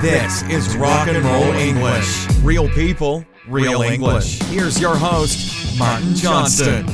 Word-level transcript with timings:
This 0.00 0.42
is 0.44 0.74
Rock 0.78 1.08
and 1.08 1.22
Roll 1.22 1.52
English. 1.52 2.26
Real 2.42 2.70
people, 2.70 3.22
real 3.46 3.82
English. 3.82 4.40
Here's 4.44 4.80
your 4.80 4.96
host, 4.96 5.78
Martin 5.78 6.14
Johnston. 6.14 6.86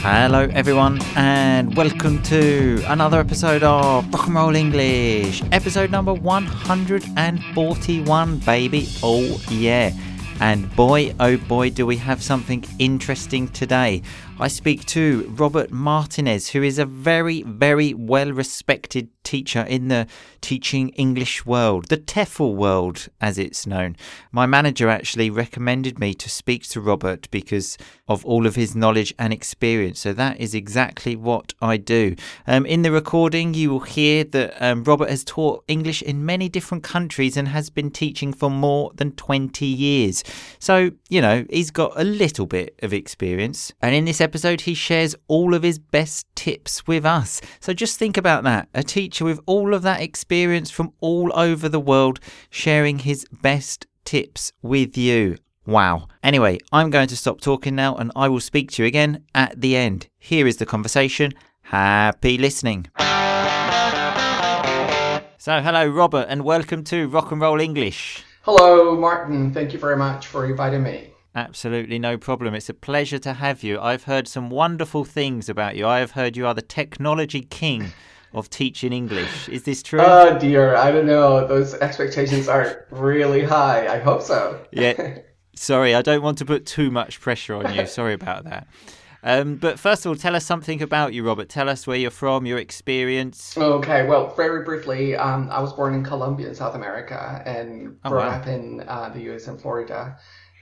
Hello, 0.00 0.46
everyone, 0.52 1.00
and 1.16 1.74
welcome 1.74 2.22
to 2.24 2.82
another 2.88 3.20
episode 3.20 3.62
of 3.62 4.12
Rock 4.12 4.26
and 4.26 4.34
Roll 4.34 4.54
English, 4.54 5.42
episode 5.50 5.90
number 5.90 6.12
141, 6.12 8.38
baby. 8.40 8.86
Oh, 9.02 9.40
yeah. 9.50 9.92
And 10.38 10.70
boy, 10.76 11.14
oh 11.18 11.38
boy, 11.38 11.70
do 11.70 11.86
we 11.86 11.96
have 11.96 12.22
something 12.22 12.62
interesting 12.78 13.48
today. 13.48 14.02
I 14.38 14.48
speak 14.48 14.84
to 14.86 15.32
Robert 15.34 15.70
Martinez, 15.70 16.50
who 16.50 16.62
is 16.62 16.78
a 16.78 16.84
very, 16.84 17.42
very 17.42 17.94
well 17.94 18.30
respected 18.32 19.08
teacher 19.26 19.62
in 19.62 19.88
the 19.88 20.06
teaching 20.40 20.90
English 20.90 21.44
world, 21.44 21.88
the 21.88 21.96
TEFL 21.96 22.54
world, 22.54 23.08
as 23.20 23.38
it's 23.38 23.66
known. 23.66 23.96
My 24.30 24.46
manager 24.46 24.88
actually 24.88 25.30
recommended 25.30 25.98
me 25.98 26.14
to 26.14 26.30
speak 26.30 26.62
to 26.68 26.80
Robert 26.80 27.28
because 27.32 27.76
of 28.06 28.24
all 28.24 28.46
of 28.46 28.54
his 28.54 28.76
knowledge 28.76 29.12
and 29.18 29.32
experience. 29.32 29.98
So 30.00 30.12
that 30.12 30.38
is 30.38 30.54
exactly 30.54 31.16
what 31.16 31.54
I 31.60 31.76
do. 31.78 32.14
Um, 32.46 32.64
in 32.66 32.82
the 32.82 32.92
recording, 32.92 33.54
you 33.54 33.70
will 33.70 33.80
hear 33.80 34.22
that 34.22 34.54
um, 34.60 34.84
Robert 34.84 35.10
has 35.10 35.24
taught 35.24 35.64
English 35.66 36.02
in 36.02 36.24
many 36.24 36.48
different 36.48 36.84
countries 36.84 37.36
and 37.36 37.48
has 37.48 37.68
been 37.68 37.90
teaching 37.90 38.32
for 38.32 38.50
more 38.50 38.92
than 38.94 39.10
20 39.12 39.66
years. 39.66 40.22
So, 40.60 40.92
you 41.08 41.20
know, 41.20 41.44
he's 41.50 41.72
got 41.72 41.92
a 41.96 42.04
little 42.04 42.46
bit 42.46 42.78
of 42.82 42.92
experience. 42.92 43.72
And 43.82 43.92
in 43.92 44.04
this 44.04 44.20
episode, 44.20 44.25
he 44.34 44.74
shares 44.74 45.14
all 45.28 45.54
of 45.54 45.62
his 45.62 45.78
best 45.78 46.26
tips 46.34 46.86
with 46.86 47.04
us. 47.04 47.40
So 47.60 47.72
just 47.72 47.98
think 47.98 48.16
about 48.16 48.44
that. 48.44 48.68
A 48.74 48.82
teacher 48.82 49.24
with 49.24 49.40
all 49.46 49.74
of 49.74 49.82
that 49.82 50.00
experience 50.00 50.70
from 50.70 50.92
all 51.00 51.32
over 51.34 51.68
the 51.68 51.80
world 51.80 52.20
sharing 52.50 53.00
his 53.00 53.26
best 53.30 53.86
tips 54.04 54.52
with 54.62 54.96
you. 54.96 55.36
Wow. 55.66 56.08
Anyway, 56.22 56.58
I'm 56.72 56.90
going 56.90 57.08
to 57.08 57.16
stop 57.16 57.40
talking 57.40 57.74
now 57.74 57.96
and 57.96 58.12
I 58.14 58.28
will 58.28 58.40
speak 58.40 58.70
to 58.72 58.82
you 58.82 58.86
again 58.86 59.24
at 59.34 59.60
the 59.60 59.76
end. 59.76 60.08
Here 60.18 60.46
is 60.46 60.58
the 60.58 60.66
conversation. 60.66 61.32
Happy 61.62 62.38
listening. 62.38 62.86
So, 65.38 65.60
hello, 65.60 65.86
Robert, 65.86 66.26
and 66.28 66.44
welcome 66.44 66.84
to 66.84 67.08
Rock 67.08 67.32
and 67.32 67.40
Roll 67.40 67.60
English. 67.60 68.24
Hello, 68.42 68.96
Martin. 68.96 69.52
Thank 69.52 69.72
you 69.72 69.78
very 69.78 69.96
much 69.96 70.28
for 70.28 70.46
inviting 70.46 70.84
me. 70.84 71.15
Absolutely 71.36 71.98
no 71.98 72.16
problem. 72.16 72.54
It's 72.54 72.70
a 72.70 72.74
pleasure 72.74 73.18
to 73.18 73.34
have 73.34 73.62
you. 73.62 73.78
I've 73.78 74.04
heard 74.04 74.26
some 74.26 74.48
wonderful 74.48 75.04
things 75.04 75.50
about 75.50 75.76
you. 75.76 75.86
I 75.86 75.98
have 75.98 76.12
heard 76.12 76.34
you 76.34 76.46
are 76.46 76.54
the 76.54 76.62
technology 76.62 77.42
king 77.42 77.92
of 78.32 78.48
teaching 78.48 78.90
English. 78.94 79.46
Is 79.50 79.64
this 79.64 79.82
true? 79.82 80.00
Oh 80.00 80.38
dear, 80.38 80.74
I 80.74 80.90
don't 80.90 81.04
know. 81.04 81.46
Those 81.46 81.74
expectations 81.74 82.48
are 82.48 82.86
really 82.90 83.42
high. 83.44 83.86
I 83.86 83.98
hope 83.98 84.22
so. 84.22 84.66
yeah. 84.72 85.18
Sorry, 85.54 85.94
I 85.94 86.00
don't 86.00 86.22
want 86.22 86.38
to 86.38 86.46
put 86.46 86.64
too 86.64 86.90
much 86.90 87.20
pressure 87.20 87.54
on 87.54 87.74
you. 87.74 87.86
Sorry 87.86 88.14
about 88.14 88.44
that. 88.44 88.66
Um, 89.22 89.56
but 89.56 89.78
first 89.78 90.06
of 90.06 90.10
all, 90.10 90.16
tell 90.16 90.36
us 90.36 90.44
something 90.44 90.80
about 90.80 91.12
you, 91.12 91.26
Robert. 91.26 91.48
Tell 91.48 91.68
us 91.68 91.86
where 91.86 91.96
you're 91.96 92.10
from, 92.10 92.46
your 92.46 92.58
experience. 92.58 93.56
Okay, 93.58 94.06
well, 94.06 94.34
very 94.36 94.64
briefly, 94.64 95.16
um, 95.16 95.48
I 95.50 95.60
was 95.60 95.72
born 95.72 95.94
in 95.94 96.04
Colombia, 96.04 96.48
in 96.48 96.54
South 96.54 96.74
America, 96.74 97.42
and 97.44 97.98
oh, 98.04 98.12
wow. 98.12 98.28
up 98.28 98.46
in 98.46 98.84
uh, 98.86 99.08
the 99.08 99.20
U.S. 99.22 99.48
and 99.48 99.60
Florida, 99.60 100.16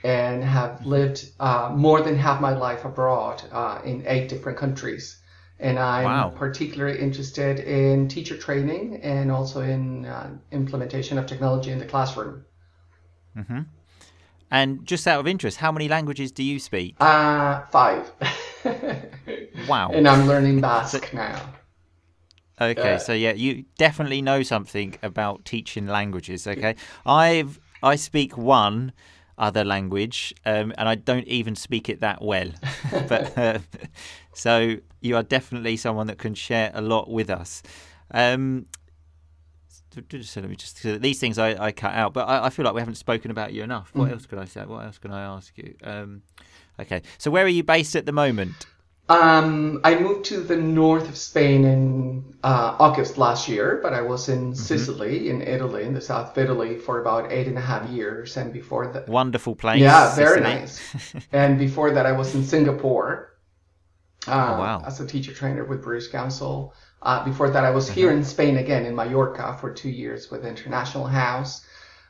and 0.05 0.44
have 0.44 0.86
lived 0.86 1.30
uh, 1.41 1.72
more 1.74 2.02
than 2.02 2.16
half 2.16 2.41
my 2.41 2.55
life 2.55 2.84
abroad 2.84 3.42
uh, 3.50 3.80
in 3.84 4.05
eight 4.06 4.28
different 4.28 4.56
countries 4.56 5.19
and 5.58 5.78
I'm 5.78 6.05
wow. 6.05 6.33
particularly 6.34 6.98
interested 6.98 7.61
in 7.61 8.08
teacher 8.08 8.36
training 8.36 9.00
and 9.02 9.30
also 9.30 9.61
in 9.61 10.05
uh, 10.05 10.30
implementation 10.50 11.16
of 11.16 11.27
technology 11.27 11.70
in 11.70 11.78
the 11.78 11.84
classroom. 11.84 12.44
Mm-hmm. 13.36 13.61
And 14.50 14.86
just 14.86 15.06
out 15.06 15.20
of 15.20 15.27
interest, 15.27 15.58
how 15.58 15.72
many 15.72 15.88
languages 15.88 16.33
do 16.33 16.42
you 16.42 16.58
speak? 16.58 16.96
Uh, 17.00 17.62
five. 17.66 18.11
wow. 19.68 19.90
And 19.92 20.07
I'm 20.07 20.27
learning 20.27 20.61
Basque 20.61 21.08
so, 21.11 21.17
now. 21.17 21.55
Okay, 22.61 22.98
so 22.98 23.12
yeah, 23.12 23.33
you 23.33 23.64
definitely 23.78 24.23
know 24.23 24.45
something 24.45 24.96
about 25.02 25.45
teaching 25.45 25.89
languages. 25.89 26.46
Okay, 26.46 26.77
I've 27.05 27.58
I 27.83 27.96
speak 27.96 28.39
one 28.39 28.92
other 29.39 29.64
language, 29.64 30.34
um, 30.45 30.72
and 30.78 30.89
I 30.89 30.95
don't 30.95 31.27
even 31.27 31.56
speak 31.56 31.89
it 31.89 32.00
that 32.00 32.22
well. 32.22 32.50
but 33.08 33.36
uh, 33.36 33.58
so 34.34 34.77
you 35.00 35.17
are 35.17 35.22
definitely 35.22 35.77
someone 35.77 36.06
that 36.06 36.18
can 36.18 36.34
share 36.34 36.70
a 36.74 36.80
lot 36.80 37.11
with 37.11 37.30
us. 37.30 37.62
Um, 38.11 38.67
so 40.22 40.40
let 40.40 40.50
me 40.50 40.56
just 40.56 40.83
these 40.83 41.20
things 41.20 41.39
I, 41.39 41.67
I 41.67 41.72
cut 41.72 41.95
out, 41.95 42.12
but 42.12 42.28
I, 42.28 42.46
I, 42.46 42.50
feel 42.50 42.64
like 42.64 42.74
we 42.74 42.80
haven't 42.80 42.96
spoken 42.96 43.30
about 43.30 43.52
you 43.52 43.62
enough. 43.62 43.90
What 43.95 44.08
mm. 44.08 44.12
else 44.12 44.27
could 44.27 44.39
I 44.39 44.45
say? 44.45 44.64
What 44.64 44.84
else 44.84 44.98
can 44.98 45.12
I 45.12 45.22
ask 45.22 45.56
you? 45.56 45.74
Um, 45.84 46.22
okay, 46.80 47.02
so 47.18 47.30
where 47.30 47.45
are 47.45 47.48
you 47.48 47.62
based 47.62 47.95
at 47.95 48.05
the 48.05 48.12
moment? 48.12 48.66
Um, 49.08 49.80
I 49.84 49.98
moved 49.98 50.24
to 50.26 50.40
the 50.40 50.56
north 50.56 51.08
of 51.10 51.16
Spain 51.18 51.64
in 51.64 52.36
uh, 52.42 52.76
August 52.78 53.18
last 53.18 53.48
year, 53.48 53.78
but 53.82 53.92
I 53.92 54.00
was 54.00 54.30
in 54.30 54.52
mm-hmm. 54.52 54.54
Sicily, 54.54 55.28
in 55.28 55.42
Italy, 55.42 55.84
in 55.84 55.92
the 55.92 56.00
south 56.00 56.30
of 56.30 56.38
Italy, 56.38 56.78
for 56.78 57.00
about 57.00 57.30
eight 57.30 57.46
and 57.46 57.58
a 57.58 57.60
half 57.60 57.88
years. 57.90 58.36
And 58.38 58.50
before 58.50 58.86
that, 58.88 59.06
wonderful 59.06 59.56
place. 59.56 59.80
Yeah, 59.80 60.14
very 60.14 60.38
Sicily. 60.38 60.54
nice. 60.54 61.26
and 61.32 61.58
before 61.58 61.90
that, 61.90 62.06
I 62.06 62.12
was 62.12 62.34
in 62.34 62.44
Singapore. 62.44 63.36
Uh, 64.26 64.30
oh, 64.30 64.58
wow. 64.58 64.82
As 64.86 64.98
a 65.00 65.06
teacher 65.06 65.34
trainer 65.34 65.64
with 65.64 65.82
British 65.82 66.08
Council. 66.10 66.72
Uh, 67.02 67.22
before 67.22 67.50
that, 67.50 67.62
I 67.62 67.70
was 67.70 67.90
here 67.90 68.08
mm-hmm. 68.08 68.18
in 68.18 68.24
Spain 68.24 68.56
again, 68.56 68.86
in 68.86 68.94
Mallorca, 68.94 69.58
for 69.60 69.70
two 69.70 69.90
years 69.90 70.30
with 70.30 70.46
International 70.46 71.06
House. 71.06 71.66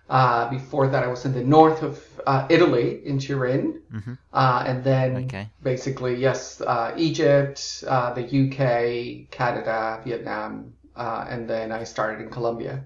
Uh, 0.09 0.51
before 0.51 0.89
that, 0.89 1.03
I 1.03 1.07
was 1.07 1.25
in 1.25 1.33
the 1.33 1.43
north 1.43 1.83
of 1.83 2.03
uh, 2.27 2.47
Italy, 2.51 3.01
in 3.07 3.19
Turin. 3.19 3.81
Mm-hmm. 3.93 4.15
Uh, 4.33 4.65
and 4.67 4.85
then 4.85 5.17
okay. 5.25 5.49
basically, 5.63 6.15
yes, 6.17 6.61
uh, 6.61 6.95
Egypt, 6.97 7.85
uh, 7.89 8.13
the 8.13 8.23
UK, 8.23 9.31
Canada, 9.31 10.01
Vietnam. 10.05 10.75
Uh, 10.95 11.27
and 11.29 11.49
then 11.49 11.73
I 11.73 11.85
started 11.85 12.23
in 12.23 12.31
Colombia. 12.31 12.85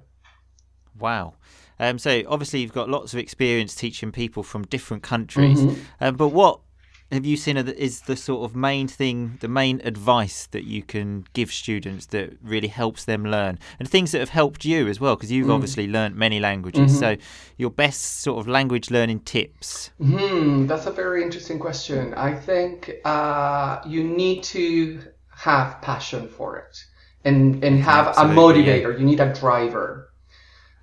Wow. 0.98 1.34
Um, 1.80 1.98
so 1.98 2.22
obviously, 2.28 2.60
you've 2.60 2.72
got 2.72 2.88
lots 2.88 3.12
of 3.12 3.18
experience 3.18 3.74
teaching 3.74 4.12
people 4.12 4.42
from 4.42 4.64
different 4.64 5.02
countries. 5.02 5.60
Mm-hmm. 5.60 5.80
Um, 6.00 6.16
but 6.16 6.28
what 6.28 6.60
have 7.10 7.24
you 7.24 7.36
seen 7.36 7.56
is 7.56 8.02
the 8.02 8.16
sort 8.16 8.44
of 8.44 8.54
main 8.54 8.86
thing, 8.86 9.38
the 9.40 9.48
main 9.48 9.80
advice 9.84 10.46
that 10.48 10.64
you 10.64 10.82
can 10.82 11.24
give 11.32 11.50
students 11.50 12.06
that 12.06 12.36
really 12.42 12.68
helps 12.68 13.04
them 13.06 13.24
learn, 13.24 13.58
and 13.78 13.88
things 13.88 14.12
that 14.12 14.18
have 14.18 14.28
helped 14.28 14.64
you 14.64 14.86
as 14.88 15.00
well, 15.00 15.16
because 15.16 15.32
you've 15.32 15.48
mm. 15.48 15.54
obviously 15.54 15.86
learned 15.86 16.16
many 16.16 16.38
languages. 16.38 16.92
Mm-hmm. 16.92 17.00
So, 17.00 17.16
your 17.56 17.70
best 17.70 18.20
sort 18.20 18.38
of 18.38 18.46
language 18.46 18.90
learning 18.90 19.20
tips? 19.20 19.90
Hmm, 19.98 20.66
that's 20.66 20.86
a 20.86 20.90
very 20.90 21.22
interesting 21.22 21.58
question. 21.58 22.12
I 22.14 22.34
think 22.34 22.96
uh, 23.04 23.80
you 23.86 24.04
need 24.04 24.42
to 24.44 25.00
have 25.30 25.80
passion 25.80 26.28
for 26.28 26.58
it, 26.58 26.84
and 27.24 27.64
and 27.64 27.80
have 27.80 28.08
Absolutely, 28.08 28.34
a 28.34 28.36
motivator. 28.36 28.92
Yeah. 28.92 28.98
You 28.98 29.06
need 29.06 29.20
a 29.20 29.32
driver. 29.32 30.07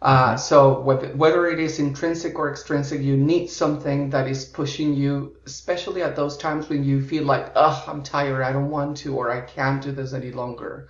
Uh, 0.06 0.28
mm-hmm. 0.28 0.38
so 0.38 0.82
whether, 0.82 1.08
whether 1.16 1.48
it 1.48 1.60
is 1.60 1.80
intrinsic 1.80 2.38
or 2.38 2.52
extrinsic, 2.52 3.02
you 3.02 3.18
need 3.18 3.50
something 3.50 4.12
that 4.12 4.28
is 4.28 4.46
pushing 4.46 4.94
you, 4.94 5.36
especially 5.48 6.04
at 6.04 6.16
those 6.16 6.38
times 6.38 6.70
when 6.70 6.84
you 6.84 7.02
feel 7.02 7.24
like, 7.24 7.52
oh, 7.56 7.84
I'm 7.88 8.04
tired, 8.04 8.44
I 8.44 8.54
don't 8.54 8.70
want 8.70 8.98
to, 8.98 9.16
or 9.16 9.32
I 9.32 9.42
can't 9.42 9.82
do 9.82 9.92
this 9.92 10.14
any 10.14 10.32
longer. 10.32 10.90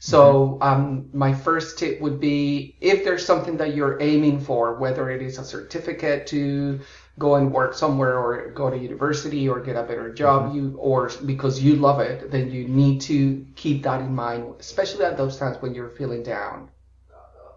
So 0.00 0.58
mm-hmm. 0.60 0.62
um, 0.64 1.08
my 1.12 1.32
first 1.32 1.78
tip 1.78 2.00
would 2.00 2.18
be 2.18 2.74
if 2.80 3.04
there's 3.04 3.24
something 3.24 3.56
that 3.58 3.76
you're 3.76 4.02
aiming 4.02 4.40
for, 4.40 4.74
whether 4.74 5.10
it 5.10 5.22
is 5.22 5.38
a 5.38 5.44
certificate 5.44 6.26
to 6.28 6.80
go 7.20 7.36
and 7.36 7.52
work 7.52 7.72
somewhere 7.72 8.18
or 8.18 8.50
go 8.50 8.68
to 8.68 8.76
university 8.76 9.48
or 9.48 9.60
get 9.60 9.76
a 9.76 9.84
better 9.84 10.12
job, 10.12 10.46
mm-hmm. 10.46 10.56
you 10.56 10.76
or 10.78 11.08
because 11.24 11.62
you 11.62 11.76
love 11.76 12.00
it, 12.00 12.32
then 12.32 12.50
you 12.50 12.66
need 12.66 13.00
to 13.02 13.46
keep 13.54 13.84
that 13.84 14.00
in 14.00 14.12
mind, 14.12 14.56
especially 14.58 15.04
at 15.04 15.16
those 15.16 15.36
times 15.36 15.56
when 15.62 15.72
you're 15.72 15.90
feeling 15.90 16.24
down. 16.24 16.68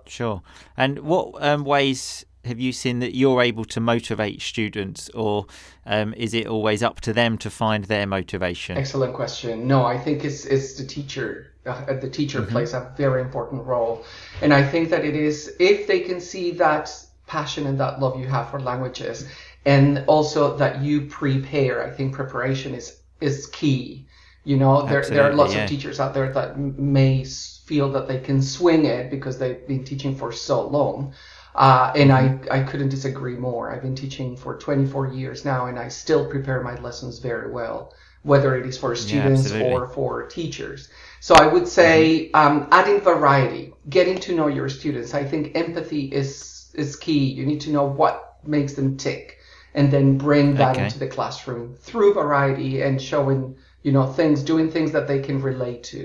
Sure. 0.10 0.42
And 0.76 1.00
what 1.00 1.36
um, 1.44 1.64
ways 1.64 2.26
have 2.46 2.60
you 2.60 2.72
seen 2.72 3.00
that 3.00 3.16
you're 3.16 3.42
able 3.42 3.66
to 3.66 3.80
motivate 3.80 4.42
students, 4.42 5.10
or 5.10 5.46
um, 5.86 6.14
is 6.16 6.34
it 6.34 6.48
always 6.48 6.82
up 6.82 7.02
to 7.02 7.14
them 7.14 7.38
to 7.38 7.50
find 7.50 7.86
their 7.86 8.08
motivation? 8.08 8.78
Excellent 8.78 9.14
question. 9.14 9.68
No, 9.68 9.86
I 9.86 9.98
think 9.98 10.24
it's 10.24 10.46
it's 10.46 10.76
the 10.76 10.86
teacher. 10.86 11.54
Uh, 11.66 11.94
the 11.94 12.10
teacher 12.10 12.42
mm-hmm. 12.42 12.52
plays 12.52 12.74
a 12.74 12.94
very 12.98 13.22
important 13.22 13.66
role, 13.66 14.04
and 14.42 14.54
I 14.54 14.64
think 14.64 14.90
that 14.90 15.04
it 15.04 15.16
is 15.16 15.56
if 15.60 15.88
they 15.88 16.00
can 16.00 16.20
see 16.20 16.52
that 16.52 16.92
passion 17.28 17.68
and 17.68 17.80
that 17.80 18.00
love 18.00 18.20
you 18.20 18.28
have 18.28 18.50
for 18.50 18.60
languages, 18.60 19.28
and 19.66 20.04
also 20.08 20.56
that 20.58 20.82
you 20.82 21.06
prepare. 21.08 21.86
I 21.86 21.92
think 21.92 22.14
preparation 22.14 22.74
is 22.74 23.00
is 23.22 23.48
key. 23.48 24.08
You 24.46 24.58
know, 24.58 24.86
there 24.88 25.04
there 25.04 25.30
are 25.30 25.34
lots 25.34 25.54
yeah. 25.54 25.64
of 25.64 25.70
teachers 25.70 26.00
out 26.00 26.14
there 26.14 26.32
that 26.32 26.58
may 26.58 27.26
feel 27.70 27.92
that 27.92 28.08
they 28.08 28.20
can 28.20 28.42
swing 28.42 28.86
it 28.86 29.12
because 29.12 29.38
they've 29.38 29.68
been 29.68 29.84
teaching 29.84 30.16
for 30.16 30.32
so 30.32 30.68
long. 30.68 31.14
Uh, 31.54 31.92
and 31.96 32.12
I, 32.12 32.24
mm-hmm. 32.24 32.52
I 32.52 32.64
couldn't 32.64 32.90
disagree 32.90 33.36
more. 33.36 33.72
I've 33.72 33.84
been 33.84 33.96
teaching 33.96 34.36
for 34.36 34.58
24 34.58 35.14
years 35.14 35.46
now, 35.46 35.68
and 35.68 35.78
I 35.78 35.88
still 35.90 36.24
prepare 36.34 36.62
my 36.64 36.76
lessons 36.80 37.20
very 37.20 37.52
well, 37.52 37.94
whether 38.24 38.56
it 38.58 38.66
is 38.66 38.78
for 38.78 38.96
students 38.96 39.52
yeah, 39.52 39.64
or 39.64 39.88
for 39.88 40.26
teachers. 40.28 40.90
So 41.20 41.36
I 41.36 41.46
would 41.54 41.68
say 41.68 42.32
mm-hmm. 42.34 42.42
um, 42.42 42.68
adding 42.72 43.02
variety, 43.02 43.74
getting 43.88 44.18
to 44.26 44.36
know 44.36 44.48
your 44.48 44.70
students. 44.70 45.14
I 45.14 45.24
think 45.24 45.56
empathy 45.56 46.06
is 46.22 46.30
is 46.74 46.90
is 46.90 46.96
key. 46.96 47.26
You 47.38 47.46
need 47.46 47.62
to 47.62 47.72
know 47.76 47.86
what 48.02 48.16
makes 48.58 48.74
them 48.74 48.98
tick, 48.98 49.38
and 49.74 49.92
then 49.94 50.18
bring 50.18 50.56
that 50.56 50.76
Okay. 50.76 50.86
into 50.86 51.00
the 51.00 51.08
classroom 51.08 51.76
through 51.88 52.14
variety 52.14 52.82
and 52.82 53.02
showing 53.12 53.40
you 53.86 53.92
know 53.92 54.06
things, 54.20 54.44
doing 54.44 54.68
things 54.72 54.92
that 54.92 55.08
they 55.08 55.20
can 55.28 55.38
relate 55.52 55.84
to. 55.94 56.02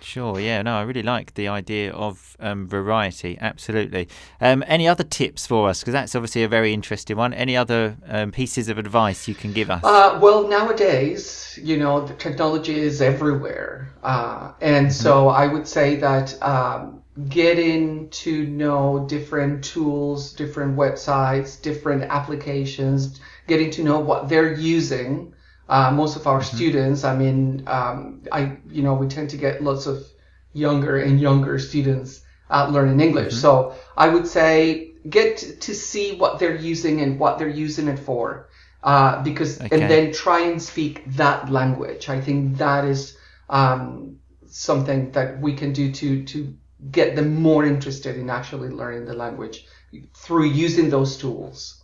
Sure, 0.00 0.38
yeah, 0.38 0.62
no, 0.62 0.76
I 0.76 0.82
really 0.82 1.02
like 1.02 1.34
the 1.34 1.48
idea 1.48 1.92
of 1.92 2.36
um, 2.38 2.68
variety. 2.68 3.36
Absolutely. 3.40 4.08
Um, 4.40 4.62
any 4.66 4.86
other 4.86 5.04
tips 5.04 5.46
for 5.46 5.68
us? 5.68 5.80
Because 5.80 5.92
that's 5.92 6.14
obviously 6.14 6.42
a 6.42 6.48
very 6.48 6.72
interesting 6.72 7.16
one. 7.16 7.34
Any 7.34 7.56
other 7.56 7.96
um, 8.06 8.30
pieces 8.30 8.68
of 8.68 8.78
advice 8.78 9.26
you 9.26 9.34
can 9.34 9.52
give 9.52 9.70
us? 9.70 9.82
Uh, 9.82 10.18
well, 10.22 10.46
nowadays, 10.46 11.58
you 11.62 11.76
know, 11.76 12.06
the 12.06 12.14
technology 12.14 12.78
is 12.78 13.02
everywhere. 13.02 13.92
Uh, 14.02 14.52
and 14.60 14.92
so 14.92 15.28
I 15.28 15.46
would 15.46 15.66
say 15.66 15.96
that 15.96 16.40
um, 16.42 17.02
getting 17.28 18.08
to 18.10 18.46
know 18.46 19.06
different 19.08 19.64
tools, 19.64 20.32
different 20.34 20.76
websites, 20.76 21.60
different 21.60 22.04
applications, 22.04 23.20
getting 23.46 23.70
to 23.72 23.82
know 23.82 23.98
what 23.98 24.28
they're 24.28 24.52
using. 24.52 25.32
Uh, 25.68 25.90
most 25.90 26.16
of 26.16 26.26
our 26.26 26.42
students, 26.42 27.02
I 27.04 27.16
mean, 27.16 27.64
um, 27.66 28.22
I, 28.30 28.56
you 28.70 28.82
know, 28.82 28.94
we 28.94 29.08
tend 29.08 29.30
to 29.30 29.36
get 29.36 29.62
lots 29.62 29.86
of 29.86 30.06
younger 30.52 30.98
and 30.98 31.20
younger 31.20 31.58
students 31.58 32.22
uh, 32.50 32.68
learning 32.70 33.00
English. 33.00 33.34
So 33.34 33.74
I 33.96 34.08
would 34.08 34.26
say 34.26 34.92
get 35.08 35.38
to, 35.38 35.56
to 35.56 35.74
see 35.74 36.16
what 36.16 36.38
they're 36.38 36.54
using 36.54 37.00
and 37.00 37.18
what 37.18 37.38
they're 37.38 37.48
using 37.48 37.88
it 37.88 37.98
for 37.98 38.48
uh, 38.82 39.22
because 39.22 39.60
Okay. 39.60 39.80
and 39.80 39.90
then 39.90 40.12
try 40.12 40.40
and 40.40 40.62
speak 40.62 41.02
that 41.16 41.50
language. 41.50 42.08
I 42.08 42.20
think 42.20 42.58
that 42.58 42.84
is 42.84 43.16
um, 43.50 44.18
something 44.46 45.10
that 45.12 45.40
we 45.40 45.54
can 45.54 45.72
do 45.72 45.92
to 45.92 46.24
to 46.24 46.54
get 46.90 47.16
them 47.16 47.42
more 47.42 47.64
interested 47.64 48.16
in 48.16 48.30
actually 48.30 48.68
learning 48.68 49.06
the 49.06 49.14
language 49.14 49.66
through 50.14 50.46
using 50.46 50.90
those 50.90 51.16
tools. 51.16 51.75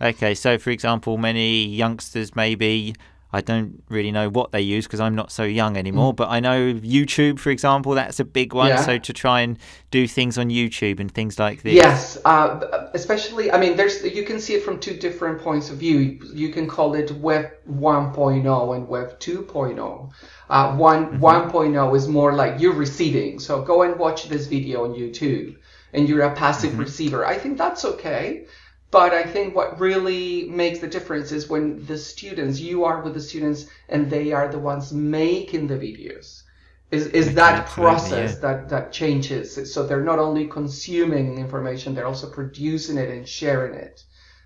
Okay, 0.00 0.34
so 0.34 0.58
for 0.58 0.70
example, 0.70 1.18
many 1.18 1.66
youngsters 1.66 2.36
maybe 2.36 2.94
I 3.30 3.42
don't 3.42 3.82
really 3.90 4.10
know 4.10 4.30
what 4.30 4.52
they 4.52 4.62
use 4.62 4.86
because 4.86 5.00
I'm 5.00 5.14
not 5.14 5.30
so 5.30 5.42
young 5.42 5.76
anymore, 5.76 6.14
but 6.14 6.30
I 6.30 6.40
know 6.40 6.72
YouTube, 6.72 7.38
for 7.38 7.50
example, 7.50 7.92
that's 7.94 8.20
a 8.20 8.24
big 8.24 8.54
one. 8.54 8.68
Mm. 8.68 8.76
Yeah. 8.76 8.82
So 8.82 8.98
to 8.98 9.12
try 9.12 9.40
and 9.40 9.58
do 9.90 10.08
things 10.08 10.38
on 10.38 10.48
YouTube 10.48 10.98
and 10.98 11.12
things 11.12 11.38
like 11.38 11.62
this. 11.62 11.74
Yes, 11.74 12.16
uh, 12.24 12.88
especially 12.94 13.52
I 13.52 13.60
mean, 13.60 13.76
there's 13.76 14.02
you 14.02 14.24
can 14.24 14.40
see 14.40 14.54
it 14.54 14.62
from 14.62 14.80
two 14.80 14.94
different 14.94 15.42
points 15.42 15.68
of 15.68 15.76
view. 15.76 16.18
You 16.32 16.50
can 16.50 16.66
call 16.66 16.94
it 16.94 17.10
Web 17.12 17.50
1.0 17.70 18.76
and 18.76 18.88
Web 18.88 19.20
2.0. 19.20 20.10
Uh, 20.48 20.76
one 20.76 21.20
1.0 21.20 21.96
is 21.96 22.08
more 22.08 22.32
like 22.32 22.58
you're 22.58 22.72
receiving. 22.72 23.38
So 23.38 23.60
go 23.60 23.82
and 23.82 23.98
watch 23.98 24.30
this 24.30 24.46
video 24.46 24.84
on 24.84 24.94
YouTube, 24.94 25.58
and 25.92 26.08
you're 26.08 26.22
a 26.22 26.34
passive 26.34 26.78
receiver. 26.78 27.26
I 27.26 27.36
think 27.36 27.58
that's 27.58 27.84
okay. 27.84 28.46
But 28.90 29.12
I 29.12 29.22
think 29.22 29.54
what 29.54 29.78
really 29.78 30.48
makes 30.48 30.78
the 30.78 30.86
difference 30.86 31.30
is 31.30 31.48
when 31.48 31.84
the 31.86 31.98
students, 31.98 32.58
you 32.58 32.84
are 32.84 33.02
with 33.02 33.14
the 33.14 33.20
students, 33.20 33.66
and 33.88 34.10
they 34.10 34.32
are 34.32 34.48
the 34.48 34.58
ones 34.58 34.92
making 34.92 35.66
the 35.66 35.74
videos. 35.74 36.42
Is 36.90 37.06
is 37.08 37.34
that 37.34 37.66
process 37.66 38.34
yeah. 38.34 38.40
that 38.40 38.68
that 38.70 38.92
changes? 38.92 39.72
So 39.74 39.86
they're 39.86 40.02
not 40.02 40.18
only 40.18 40.46
consuming 40.46 41.38
information, 41.38 41.94
they're 41.94 42.06
also 42.06 42.30
producing 42.30 42.96
it 42.96 43.10
and 43.10 43.28
sharing 43.28 43.74
it. 43.74 44.04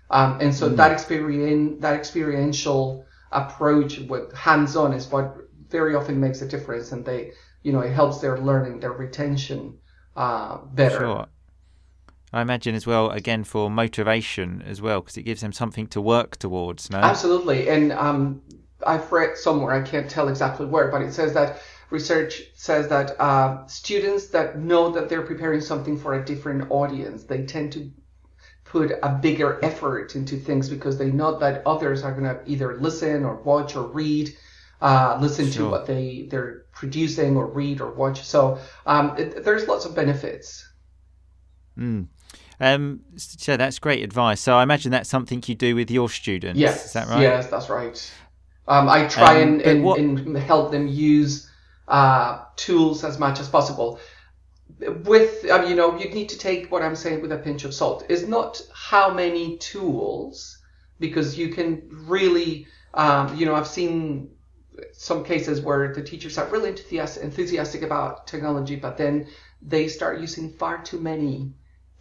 Um, 0.09 0.39
and 0.41 0.53
so 0.53 0.67
that 0.67 0.91
experience, 0.91 1.81
that 1.81 1.95
experiential 1.95 3.05
approach 3.31 3.99
with 3.99 4.33
hands-on 4.33 4.93
is 4.93 5.07
what 5.07 5.37
very 5.69 5.95
often 5.95 6.19
makes 6.19 6.41
a 6.41 6.47
difference, 6.47 6.91
and 6.91 7.05
they, 7.05 7.31
you 7.63 7.71
know, 7.71 7.79
it 7.79 7.93
helps 7.93 8.19
their 8.19 8.37
learning, 8.37 8.81
their 8.81 8.91
retention 8.91 9.79
uh, 10.17 10.57
better. 10.73 10.99
Sure. 10.99 11.25
I 12.33 12.41
imagine 12.41 12.73
as 12.73 12.87
well, 12.87 13.11
again, 13.11 13.43
for 13.43 13.69
motivation 13.69 14.63
as 14.65 14.81
well, 14.81 15.01
because 15.01 15.17
it 15.17 15.21
gives 15.23 15.41
them 15.41 15.53
something 15.53 15.85
to 15.87 16.01
work 16.01 16.37
towards, 16.37 16.89
no? 16.89 16.97
Absolutely. 16.97 17.69
And 17.69 17.91
um, 17.91 18.41
I've 18.85 19.11
read 19.11 19.37
somewhere, 19.37 19.73
I 19.73 19.83
can't 19.83 20.09
tell 20.09 20.27
exactly 20.27 20.65
where, 20.65 20.89
but 20.89 21.03
it 21.03 21.13
says 21.13 21.33
that 21.35 21.61
research 21.91 22.41
says 22.55 22.87
that 22.89 23.19
uh, 23.21 23.65
students 23.67 24.27
that 24.29 24.59
know 24.59 24.89
that 24.91 25.09
they're 25.09 25.21
preparing 25.21 25.61
something 25.61 25.97
for 25.97 26.15
a 26.15 26.25
different 26.25 26.71
audience, 26.71 27.23
they 27.23 27.45
tend 27.45 27.71
to 27.73 27.91
put 28.65 28.91
a 29.03 29.09
bigger 29.09 29.63
effort 29.63 30.15
into 30.15 30.35
things 30.35 30.67
because 30.67 30.97
they 30.97 31.11
know 31.11 31.37
that 31.37 31.61
others 31.67 32.03
are 32.03 32.11
going 32.11 32.23
to 32.23 32.41
either 32.47 32.77
listen 32.77 33.23
or 33.23 33.35
watch 33.43 33.75
or 33.75 33.87
read. 33.87 34.35
Uh, 34.81 35.17
listen 35.21 35.49
to 35.49 35.69
what 35.69 35.85
they 35.85 36.27
they're 36.29 36.65
producing 36.73 37.37
or 37.37 37.45
read 37.47 37.79
or 37.79 37.93
watch. 37.93 38.21
So 38.25 38.59
um, 38.85 39.15
it, 39.17 39.45
there's 39.45 39.65
lots 39.65 39.85
of 39.85 39.95
benefits. 39.95 40.67
Mm. 41.77 42.07
Um, 42.59 43.01
so 43.17 43.57
that's 43.57 43.79
great 43.79 44.03
advice. 44.03 44.39
So 44.39 44.55
I 44.55 44.63
imagine 44.63 44.91
that's 44.91 45.09
something 45.09 45.43
you 45.45 45.55
do 45.55 45.75
with 45.75 45.91
your 45.91 46.09
students. 46.09 46.59
Yes, 46.59 46.85
Is 46.85 46.93
that 46.93 47.07
right? 47.07 47.21
Yes, 47.21 47.47
that's 47.47 47.69
right. 47.69 48.13
Um, 48.67 48.87
I 48.87 49.07
try 49.07 49.41
Um, 49.41 49.41
and, 49.41 49.61
and, 49.61 49.83
what- 49.83 49.99
and 49.99 50.37
help 50.37 50.71
them 50.71 50.87
use 50.87 51.49
uh, 51.87 52.39
tools 52.55 53.03
as 53.03 53.19
much 53.19 53.39
as 53.39 53.49
possible. 53.49 53.99
With, 54.79 55.45
um, 55.49 55.67
you 55.67 55.75
know, 55.75 55.97
you 55.97 56.09
need 56.09 56.29
to 56.29 56.37
take 56.37 56.71
what 56.71 56.81
I'm 56.81 56.95
saying 56.95 57.21
with 57.21 57.31
a 57.31 57.37
pinch 57.37 57.65
of 57.65 57.73
salt. 57.73 58.05
It's 58.09 58.25
not 58.27 58.61
how 58.73 59.13
many 59.13 59.57
tools, 59.57 60.57
because 60.99 61.37
you 61.37 61.49
can 61.49 61.83
really, 61.89 62.67
um, 62.93 63.35
you 63.37 63.45
know, 63.45 63.55
I've 63.55 63.67
seen 63.67 64.29
some 64.93 65.23
cases 65.23 65.61
where 65.61 65.93
the 65.93 66.01
teachers 66.01 66.37
are 66.37 66.47
really 66.47 66.69
enthusiastic, 66.69 67.23
enthusiastic 67.23 67.81
about 67.81 68.25
technology, 68.27 68.75
but 68.75 68.97
then 68.97 69.27
they 69.61 69.87
start 69.87 70.19
using 70.19 70.49
far 70.51 70.81
too 70.81 70.99
many 70.99 71.51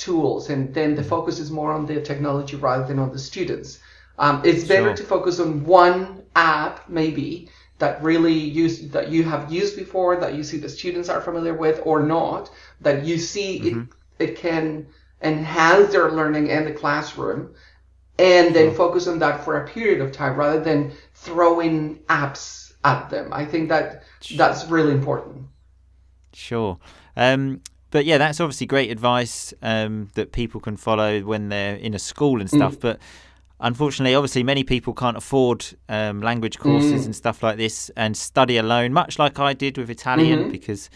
tools, 0.06 0.50
and 0.52 0.60
then 0.74 0.90
the 0.94 1.06
focus 1.14 1.36
is 1.44 1.50
more 1.50 1.72
on 1.72 1.86
the 1.86 2.00
technology 2.10 2.56
rather 2.56 2.86
than 2.88 2.98
on 2.98 3.10
the 3.12 3.18
students. 3.30 3.70
Um, 4.24 4.42
it's 4.44 4.64
better 4.64 4.90
Sure. 4.90 4.96
to 5.00 5.04
focus 5.14 5.40
on 5.44 5.50
one 5.64 6.22
app, 6.34 6.74
maybe 6.88 7.48
that 7.78 8.02
really 8.02 8.38
use 8.62 8.74
that 8.96 9.08
you 9.14 9.22
have 9.32 9.52
used 9.60 9.74
before, 9.76 10.12
that 10.22 10.34
you 10.36 10.42
see 10.48 10.58
the 10.58 10.68
students 10.68 11.08
are 11.08 11.20
familiar 11.28 11.54
with 11.64 11.80
or 11.90 11.98
not, 12.16 12.50
that 12.80 12.98
you 13.08 13.16
see 13.18 13.48
it 13.68 13.76
it 14.24 14.32
can 14.36 14.86
enhance 15.20 15.92
their 15.92 16.08
learning 16.18 16.46
in 16.56 16.64
the 16.64 16.72
classroom, 16.82 17.40
and 18.18 18.54
then 18.56 18.74
focus 18.74 19.04
on 19.12 19.18
that 19.18 19.36
for 19.44 19.52
a 19.56 19.68
period 19.74 20.00
of 20.00 20.12
time 20.12 20.34
rather 20.36 20.60
than 20.68 20.92
throwing 21.14 21.98
apps 22.22 22.72
at 22.84 23.10
them. 23.10 23.26
I 23.32 23.44
think 23.50 23.68
that 23.68 24.02
that's 24.36 24.60
really 24.74 24.92
important. 24.92 25.46
Sure. 26.32 26.78
Um, 27.16 27.60
but 27.92 28.04
yeah, 28.04 28.18
that's 28.18 28.40
obviously 28.40 28.66
great 28.66 28.90
advice 28.90 29.54
um, 29.62 30.10
that 30.14 30.32
people 30.32 30.60
can 30.60 30.76
follow 30.76 31.20
when 31.20 31.48
they're 31.48 31.76
in 31.76 31.94
a 31.94 31.98
school 32.00 32.40
and 32.40 32.50
Mm. 32.50 32.54
stuff. 32.56 32.80
But 32.80 32.98
unfortunately, 33.60 34.14
obviously, 34.16 34.42
many 34.42 34.64
people 34.64 34.92
can't 34.92 35.16
afford 35.16 35.64
um, 35.88 36.20
language 36.20 36.58
courses 36.58 37.02
Mm. 37.02 37.06
and 37.06 37.16
stuff 37.16 37.42
like 37.42 37.56
this 37.58 37.90
and 37.96 38.16
study 38.16 38.56
alone, 38.56 38.92
much 38.92 39.18
like 39.18 39.38
I 39.38 39.52
did 39.54 39.78
with 39.78 39.88
Italian, 39.88 40.46
Mhm. 40.46 40.50
because 40.50 40.90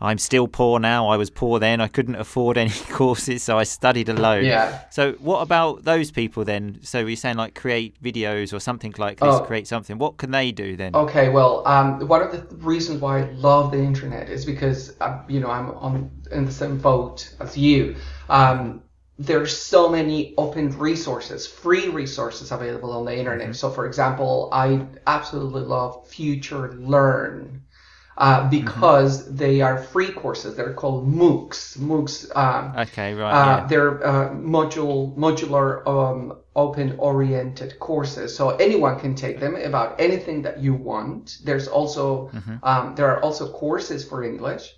I'm 0.00 0.18
still 0.18 0.46
poor 0.46 0.78
now. 0.78 1.08
I 1.08 1.16
was 1.16 1.30
poor 1.30 1.58
then. 1.58 1.80
I 1.80 1.88
couldn't 1.88 2.16
afford 2.16 2.58
any 2.64 2.70
courses, 2.90 3.42
so 3.42 3.58
I 3.58 3.64
studied 3.64 4.08
alone. 4.08 4.44
Yeah. 4.44 4.80
So, 4.90 5.12
what 5.14 5.40
about 5.40 5.84
those 5.84 6.10
people 6.10 6.44
then? 6.44 6.80
So, 6.82 7.00
you're 7.00 7.16
saying 7.16 7.36
like 7.36 7.54
create 7.54 8.02
videos 8.02 8.52
or 8.52 8.60
something 8.60 8.94
like 8.98 9.20
this, 9.20 9.34
Oh. 9.34 9.40
create 9.40 9.66
something. 9.66 9.98
What 9.98 10.18
can 10.18 10.30
they 10.30 10.52
do 10.52 10.76
then? 10.76 10.94
Okay, 10.94 11.28
well, 11.30 11.66
um, 11.66 12.06
one 12.06 12.22
of 12.22 12.32
the 12.32 12.56
reasons 12.56 13.00
why 13.00 13.20
I 13.20 13.30
love 13.32 13.70
the 13.72 13.78
internet 13.78 14.28
is 14.28 14.44
because, 14.44 14.94
uh, 15.00 15.22
you 15.28 15.40
know, 15.40 15.50
I'm 15.50 15.70
on 15.70 16.10
in 16.30 16.44
the 16.44 16.52
same 16.52 16.78
boat 16.78 17.34
as 17.40 17.56
you. 17.56 17.96
Um, 18.28 18.82
there's 19.18 19.56
so 19.56 19.88
many 19.88 20.34
open 20.36 20.76
resources, 20.78 21.46
free 21.46 21.88
resources 21.88 22.52
available 22.52 22.92
on 22.92 23.06
the 23.06 23.16
internet. 23.16 23.56
So, 23.56 23.70
for 23.70 23.86
example, 23.86 24.50
I 24.52 24.84
absolutely 25.06 25.62
love 25.62 26.06
Future 26.06 26.74
Learn. 26.74 27.62
Uh, 28.18 28.48
because 28.48 29.30
they 29.34 29.60
are 29.60 29.76
free 29.76 30.10
courses. 30.10 30.56
They're 30.56 30.72
called 30.72 31.06
MOOCs. 31.06 31.76
MOOCs 31.76 32.34
um, 32.34 32.74
Okay, 32.74 33.12
right. 33.12 33.30
uh, 33.30 33.56
yeah. 33.58 33.66
they're 33.66 34.06
uh, 34.06 34.30
module, 34.30 35.14
modular, 35.18 35.86
um, 35.86 36.38
open-oriented 36.54 37.78
courses, 37.78 38.34
so 38.34 38.50
anyone 38.56 38.98
can 38.98 39.14
take 39.14 39.38
them 39.38 39.54
about 39.56 40.00
anything 40.00 40.40
that 40.42 40.60
you 40.60 40.72
want. 40.72 41.38
There's 41.44 41.68
also 41.68 42.30
um, 42.62 42.94
there 42.94 43.08
are 43.12 43.20
also 43.22 43.52
courses 43.52 44.08
for 44.08 44.24
English, 44.24 44.74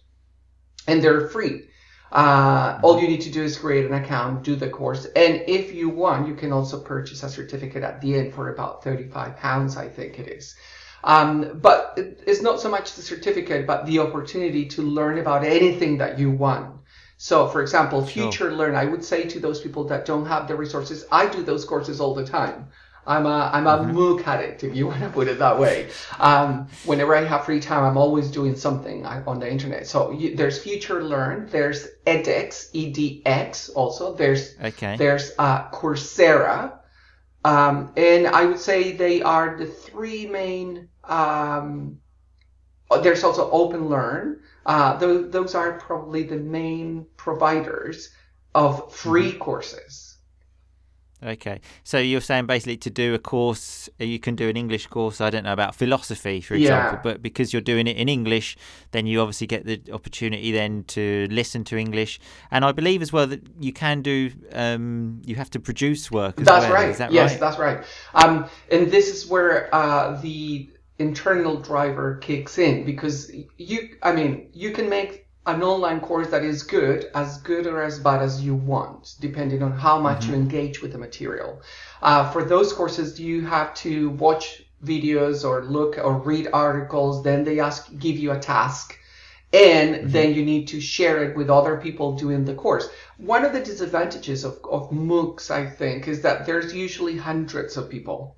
and 0.88 1.00
they're 1.00 1.28
free. 1.28 1.68
Uh, 2.10 2.80
all 2.82 3.00
you 3.00 3.06
need 3.06 3.20
to 3.20 3.30
do 3.30 3.44
is 3.44 3.56
create 3.56 3.86
an 3.86 3.94
account, 3.94 4.42
do 4.42 4.56
the 4.56 4.68
course, 4.68 5.04
and 5.14 5.44
if 5.46 5.72
you 5.72 5.88
want, 5.90 6.26
you 6.26 6.34
can 6.34 6.52
also 6.52 6.80
purchase 6.80 7.22
a 7.22 7.28
certificate 7.28 7.84
at 7.84 8.00
the 8.00 8.16
end 8.16 8.34
for 8.34 8.52
about 8.52 8.82
thirty-five 8.82 9.36
pounds, 9.36 9.76
I 9.76 9.88
think 9.88 10.18
it 10.18 10.26
is. 10.26 10.56
Um, 11.04 11.58
but 11.62 11.94
it- 11.96 12.20
it's 12.26 12.42
not 12.42 12.60
so 12.60 12.68
much 12.68 12.94
the 12.94 13.02
certificate, 13.02 13.66
but 13.66 13.86
the 13.86 13.98
opportunity 14.00 14.66
to 14.66 14.82
learn 14.82 15.18
about 15.18 15.44
anything 15.44 15.98
that 15.98 16.18
you 16.18 16.30
want. 16.30 16.74
So, 17.16 17.48
for 17.48 17.60
example, 17.60 18.06
Sure. 18.06 18.30
Future 18.30 18.52
Learn, 18.52 18.76
I 18.76 18.84
would 18.84 19.04
say 19.04 19.24
to 19.24 19.40
those 19.40 19.60
people 19.60 19.84
that 19.84 20.04
don't 20.04 20.26
have 20.26 20.46
the 20.46 20.54
resources, 20.54 21.04
I 21.10 21.26
do 21.26 21.42
those 21.42 21.64
courses 21.64 22.00
all 22.00 22.14
the 22.14 22.24
time. 22.24 22.68
I'm 23.08 23.24
a 23.26 23.50
I'm 23.52 23.66
a 23.66 23.78
mm-hmm. 23.78 23.96
MOOC 23.96 24.26
addict, 24.26 24.64
if 24.64 24.76
you 24.76 24.86
want 24.86 25.00
to 25.00 25.08
put 25.08 25.28
it 25.28 25.38
that 25.38 25.58
way. 25.58 25.88
Um, 26.20 26.68
whenever 26.84 27.16
I 27.16 27.24
have 27.24 27.46
free 27.46 27.58
time, 27.58 27.82
I'm 27.82 27.96
always 27.96 28.30
doing 28.30 28.54
something 28.54 29.06
on 29.06 29.40
the 29.40 29.50
internet. 29.50 29.86
So 29.86 30.12
you, 30.12 30.36
there's 30.36 30.58
Future 30.58 31.02
Learn, 31.02 31.48
there's 31.50 31.88
edX, 32.06 32.70
EDX 32.72 33.70
also. 33.74 34.14
There's 34.14 34.54
okay. 34.62 34.96
there's 34.96 35.32
uh, 35.38 35.70
Coursera, 35.70 36.77
um, 37.44 37.92
and 37.96 38.26
I 38.26 38.44
would 38.44 38.58
say 38.58 38.92
they 38.92 39.22
are 39.22 39.56
the 39.56 39.66
three 39.66 40.26
main. 40.26 40.88
Um, 41.04 42.00
there's 43.02 43.22
also 43.24 43.50
Open 43.50 43.88
Learn. 43.88 44.40
Uh, 44.64 44.96
those, 44.96 45.30
those 45.30 45.54
are 45.54 45.78
probably 45.78 46.22
the 46.22 46.36
main 46.36 47.06
providers 47.16 48.10
of 48.54 48.92
free 48.92 49.30
mm-hmm. 49.30 49.38
courses. 49.38 50.07
Okay, 51.20 51.60
so 51.82 51.98
you're 51.98 52.20
saying 52.20 52.46
basically 52.46 52.76
to 52.76 52.90
do 52.90 53.12
a 53.12 53.18
course, 53.18 53.88
uh, 54.00 54.04
you 54.04 54.20
can 54.20 54.36
do 54.36 54.48
an 54.48 54.56
English 54.56 54.86
course. 54.86 55.20
I 55.20 55.30
don't 55.30 55.42
know 55.42 55.52
about 55.52 55.74
philosophy, 55.74 56.40
for 56.40 56.54
example, 56.54 56.98
yeah. 56.98 57.00
but 57.02 57.22
because 57.22 57.52
you're 57.52 57.60
doing 57.60 57.88
it 57.88 57.96
in 57.96 58.08
English, 58.08 58.56
then 58.92 59.06
you 59.06 59.20
obviously 59.20 59.48
get 59.48 59.66
the 59.66 59.82
opportunity 59.92 60.52
then 60.52 60.84
to 60.84 61.26
listen 61.30 61.64
to 61.64 61.76
English. 61.76 62.20
And 62.52 62.64
I 62.64 62.70
believe 62.70 63.02
as 63.02 63.12
well 63.12 63.26
that 63.26 63.42
you 63.58 63.72
can 63.72 64.00
do, 64.00 64.30
um, 64.52 65.20
you 65.24 65.34
have 65.34 65.50
to 65.50 65.60
produce 65.60 66.08
work. 66.08 66.36
that's 66.36 66.66
well. 66.66 66.72
right. 66.72 66.96
That 66.96 67.06
right? 67.06 67.12
yes, 67.12 67.32
right? 67.32 67.40
that's 67.40 67.58
right. 67.58 67.84
Um, 68.14 68.48
and 68.70 68.90
this 68.92 69.08
is 69.08 69.26
where 69.26 69.74
uh, 69.74 70.20
the 70.20 70.70
internal 71.00 71.60
driver 71.60 72.16
kicks 72.16 72.58
in 72.58 72.84
because 72.84 73.32
you, 73.56 73.96
I 74.02 74.12
mean, 74.12 74.50
you 74.52 74.72
can 74.72 74.88
make 74.88 75.27
an 75.48 75.62
online 75.62 76.00
course 76.00 76.28
that 76.28 76.44
is 76.44 76.62
good, 76.62 77.10
as 77.14 77.38
good 77.38 77.66
or 77.66 77.82
as 77.82 77.98
bad 77.98 78.20
as 78.20 78.42
you 78.42 78.54
want, 78.54 79.14
depending 79.18 79.62
on 79.62 79.72
how 79.72 79.98
much 79.98 80.20
mm-hmm. 80.20 80.34
you 80.34 80.38
engage 80.38 80.82
with 80.82 80.92
the 80.92 80.98
material. 80.98 81.62
Uh, 82.02 82.30
for 82.30 82.44
those 82.44 82.72
courses, 82.72 83.18
you 83.18 83.46
have 83.46 83.74
to 83.74 84.10
watch 84.10 84.62
videos 84.84 85.48
or 85.48 85.64
look 85.64 85.96
or 85.98 86.18
read 86.18 86.48
articles. 86.52 87.24
Then 87.24 87.44
they 87.44 87.60
ask, 87.60 87.88
give 87.98 88.16
you 88.16 88.32
a 88.32 88.38
task, 88.38 88.98
and 89.52 89.94
mm-hmm. 89.94 90.10
then 90.10 90.34
you 90.34 90.44
need 90.44 90.68
to 90.68 90.80
share 90.82 91.24
it 91.24 91.34
with 91.34 91.48
other 91.48 91.78
people 91.78 92.16
doing 92.16 92.44
the 92.44 92.54
course. 92.54 92.90
One 93.16 93.44
of 93.46 93.54
the 93.54 93.60
disadvantages 93.60 94.44
of, 94.44 94.58
of 94.70 94.90
MOOCs, 94.90 95.50
I 95.50 95.64
think, 95.66 96.08
is 96.08 96.20
that 96.22 96.44
there's 96.44 96.74
usually 96.74 97.16
hundreds 97.16 97.78
of 97.78 97.88
people. 97.88 98.36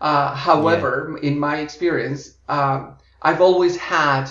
Uh, 0.00 0.34
however, 0.34 1.18
yeah. 1.22 1.30
in 1.30 1.38
my 1.38 1.58
experience, 1.58 2.34
um, 2.48 2.96
I've 3.22 3.40
always 3.40 3.76
had 3.76 4.30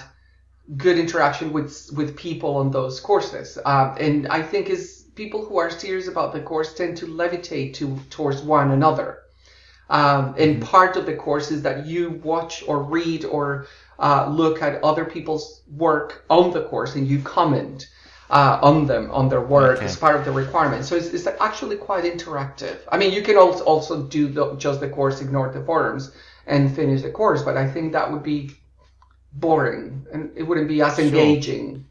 good 0.77 0.97
interaction 0.97 1.51
with 1.51 1.89
with 1.95 2.15
people 2.15 2.57
on 2.57 2.71
those 2.71 2.99
courses. 2.99 3.57
Um, 3.65 3.95
and 3.99 4.27
I 4.27 4.41
think 4.41 4.69
is 4.69 5.05
people 5.15 5.45
who 5.45 5.57
are 5.57 5.69
serious 5.69 6.07
about 6.07 6.33
the 6.33 6.41
course 6.41 6.73
tend 6.73 6.97
to 6.97 7.05
levitate 7.05 7.73
to 7.75 7.97
towards 8.09 8.41
one 8.41 8.71
another. 8.71 9.19
Um, 9.89 10.35
and 10.37 10.57
mm-hmm. 10.57 10.61
part 10.61 10.97
of 10.97 11.05
the 11.05 11.15
course 11.15 11.49
is 11.49 11.63
that 11.63 11.87
you 11.87 12.21
watch 12.23 12.63
or 12.67 12.83
read 12.83 13.25
or 13.25 13.65
uh, 13.97 14.29
look 14.29 14.61
at 14.61 14.83
other 14.83 15.03
people's 15.03 15.63
work 15.75 16.23
on 16.29 16.51
the 16.51 16.63
course 16.65 16.95
and 16.95 17.07
you 17.07 17.19
comment 17.19 17.87
uh, 18.29 18.59
on 18.61 18.85
them, 18.85 19.09
on 19.11 19.29
their 19.29 19.41
work 19.41 19.77
okay. 19.77 19.85
as 19.85 19.97
part 19.97 20.15
of 20.15 20.25
the 20.25 20.31
requirement. 20.31 20.85
So 20.85 20.95
it's, 20.95 21.07
it's 21.07 21.25
actually 21.25 21.77
quite 21.77 22.03
interactive. 22.03 22.77
I 22.91 22.97
mean, 22.97 23.11
you 23.11 23.23
can 23.23 23.35
also, 23.37 23.63
also 23.63 24.03
do 24.03 24.27
the, 24.27 24.55
just 24.55 24.79
the 24.79 24.89
course, 24.89 25.21
ignore 25.21 25.51
the 25.51 25.63
forums 25.63 26.11
and 26.45 26.73
finish 26.73 27.01
the 27.01 27.11
course, 27.11 27.41
but 27.41 27.57
I 27.57 27.67
think 27.69 27.91
that 27.93 28.11
would 28.11 28.23
be 28.23 28.51
boring 29.33 30.05
and 30.11 30.31
it 30.35 30.43
wouldn't 30.43 30.67
be 30.67 30.81
as 30.81 30.95
sure. 30.95 31.05
engaging. 31.05 31.85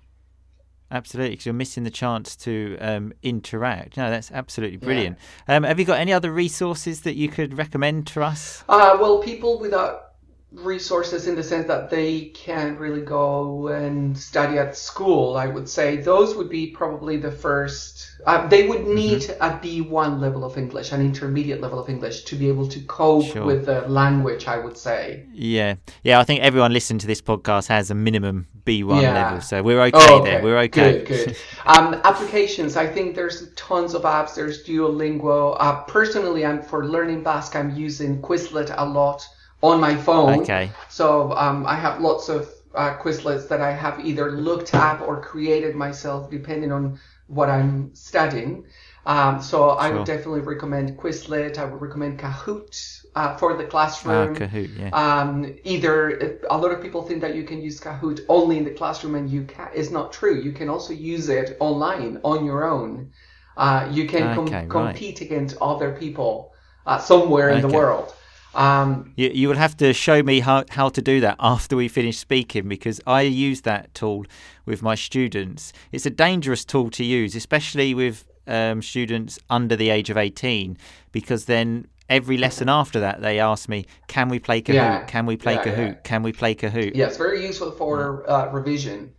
Absolutely, 0.91 1.33
because 1.33 1.45
you're 1.45 1.53
missing 1.53 1.85
the 1.85 1.91
chance 1.91 2.35
to 2.35 2.79
um, 2.81 3.13
interact. 3.23 3.99
No, 3.99 4.09
that's 4.09 4.33
absolutely 4.33 4.79
brilliant. 4.79 5.19
Yeah. 5.47 5.57
Um, 5.57 5.63
have 5.65 5.79
you 5.79 5.85
got 5.85 5.99
any 5.99 6.15
other 6.15 6.33
resources 6.33 7.03
that 7.03 7.15
you 7.15 7.29
could 7.29 7.59
recommend 7.59 8.07
to 8.09 8.23
us? 8.23 8.65
Uh, 8.69 8.97
well, 8.99 9.19
people 9.19 9.59
without 9.59 10.08
resources 10.53 11.27
in 11.27 11.35
the 11.35 11.43
sense 11.43 11.67
that 11.67 11.91
they 11.91 12.27
can't 12.27 12.79
really 12.79 13.03
go 13.03 13.69
and 13.69 14.17
study 14.17 14.59
at 14.59 14.77
school, 14.77 15.37
I 15.37 15.47
would 15.47 15.69
say 15.69 15.97
those 15.97 16.35
would 16.37 16.49
be 16.49 16.69
probably 16.69 17.19
the 17.19 17.31
first 17.31 18.09
uh, 18.27 18.47
they 18.49 18.67
would 18.67 18.81
mm-hmm. 18.81 18.95
need 18.95 19.21
mm-hmm. 19.21 19.43
a 19.43 19.91
B1 19.91 20.21
level 20.21 20.45
of 20.45 20.59
English, 20.59 20.93
an 20.93 21.01
intermediate 21.01 21.61
level 21.61 21.79
of 21.79 21.89
English, 21.89 22.25
to 22.25 22.35
be 22.35 22.49
able 22.49 22.67
to 22.69 22.81
cope 22.81 23.27
sure. 23.27 23.45
with 23.45 23.67
the 23.67 23.83
language. 23.89 24.47
I 24.49 24.59
would 24.59 24.77
say. 24.77 25.25
Yeah, 25.33 25.77
yeah. 26.03 26.19
I 26.19 26.25
think 26.25 26.41
everyone 26.41 26.73
listening 26.73 26.99
to 27.01 27.07
this 27.07 27.21
podcast 27.21 27.69
has 27.69 27.91
a 27.91 27.95
minimum 27.95 28.47
B1 28.65 29.03
yeah. 29.03 29.13
level, 29.13 29.41
so 29.41 29.63
we're 29.63 29.81
okay, 29.83 29.99
oh, 29.99 30.21
okay. 30.21 30.31
there. 30.31 30.43
We're 30.43 30.59
okay. 30.59 31.05
Good, 31.05 31.07
good. 31.07 31.37
um, 31.67 31.95
applications. 32.05 32.77
I 32.77 32.87
think 32.87 33.15
there's 33.15 33.53
tons 33.55 33.95
of 33.95 34.03
apps. 34.03 34.35
There's 34.35 34.65
Duolingo. 34.65 35.57
Uh, 35.61 35.83
personally, 35.83 36.45
I'm 36.45 36.63
for 36.63 36.87
learning 36.87 37.23
Basque. 37.23 37.55
I'm 37.55 37.75
using 37.77 38.21
Quizlet 38.21 38.75
a 38.77 38.85
lot 38.85 39.27
on 39.63 39.81
my 39.81 39.95
phone. 39.97 40.41
Okay. 40.41 40.71
So 40.89 41.33
um, 41.33 41.67
I 41.67 41.75
have 41.75 42.01
lots 42.01 42.29
of 42.29 42.49
uh, 42.75 42.97
Quizlets 42.99 43.49
that 43.49 43.61
I 43.61 43.73
have 43.73 44.05
either 44.05 44.33
looked 44.33 44.75
up 44.75 45.01
or 45.01 45.21
created 45.21 45.75
myself, 45.75 46.31
depending 46.31 46.73
on 46.73 46.99
what 47.27 47.49
I'm 47.49 47.95
studying. 47.95 48.65
Um, 49.07 49.41
so 49.41 49.59
sure. 49.59 49.81
I 49.81 49.91
would 49.91 50.05
definitely 50.05 50.41
recommend 50.41 50.97
Quizlet. 50.99 51.57
I 51.59 51.65
would 51.65 51.81
recommend 51.81 52.19
Kahoot 52.19 53.05
uh, 53.15 53.37
for 53.37 53.57
the 53.57 53.65
classroom. 53.65 54.37
Uh, 54.37 54.39
Kahoot, 54.39 54.79
yeah. 54.79 54.91
Um, 54.93 55.57
either 55.65 56.39
a 56.51 56.59
lot 56.59 56.73
of 56.73 56.83
people 56.83 57.03
think 57.03 57.23
that 57.23 57.35
you 57.35 57.45
can 57.45 57.61
use 57.63 57.81
Kahoot 57.81 58.21
only 58.29 58.59
in 58.59 58.65
the 58.65 58.71
classroom, 58.71 59.15
and 59.15 59.29
you 59.31 59.45
can. 59.45 59.69
It's 59.75 59.91
not 59.91 60.13
true. 60.13 60.39
You 60.41 60.53
can 60.53 60.69
also 60.69 60.93
use 60.93 61.29
it 61.31 61.57
online 61.59 62.21
on 62.23 62.45
your 62.45 62.65
own. 62.67 63.11
Uh, 63.57 63.89
you 63.91 64.07
can 64.07 64.35
com- 64.35 64.47
okay, 64.47 64.67
compete 64.69 65.21
against 65.21 65.57
other 65.61 65.93
people 65.93 66.53
uh, 66.87 66.99
somewhere 66.99 67.51
okay. 67.51 67.61
in 67.61 67.69
the 67.69 67.75
world. 67.75 68.15
Um, 68.55 69.13
you, 69.17 69.29
you 69.29 69.49
will 69.49 69.57
have 69.57 69.77
to 69.79 69.93
show 69.93 70.23
me 70.23 70.41
how, 70.41 70.65
how 70.71 70.89
to 70.89 71.03
do 71.03 71.21
that 71.21 71.37
after 71.39 71.77
we 71.77 71.89
finish 71.89 72.19
speaking 72.19 72.69
because 72.69 73.01
I 73.07 73.23
use 73.23 73.63
that 73.63 73.95
tool 73.95 74.25
with 74.67 74.83
my 74.83 74.95
students. 74.95 75.73
It's 75.93 76.07
a 76.07 76.11
dangerous 76.11 76.65
tool 76.65 76.91
to 76.91 77.05
use, 77.05 77.35
especially 77.35 77.95
with 77.95 78.25
um, 78.47 78.83
students 78.83 79.39
under 79.51 79.77
the 79.77 79.91
age 79.91 80.11
of 80.11 80.17
18, 80.17 80.77
because 81.13 81.45
then 81.45 81.87
every 82.09 82.39
lesson 82.39 82.69
after 82.69 83.01
that 83.01 83.21
they 83.21 83.39
ask 83.39 83.69
me, 83.69 83.87
"Can 84.07 84.29
we 84.29 84.39
play 84.39 84.63
Kahoot? 84.63 84.75
Yeah. 84.75 85.05
Can 85.05 85.27
we 85.27 85.37
play 85.37 85.55
yeah, 85.55 85.65
Kahoot? 85.65 85.89
Yeah. 85.89 86.01
Can 86.03 86.23
we 86.23 86.33
play 86.33 86.55
Kahoot?" 86.55 86.97
Yeah, 86.97 87.07
it's 87.07 87.17
very 87.17 87.45
useful 87.47 87.71
for 87.71 88.29
uh, 88.29 88.51
revision. 88.51 89.13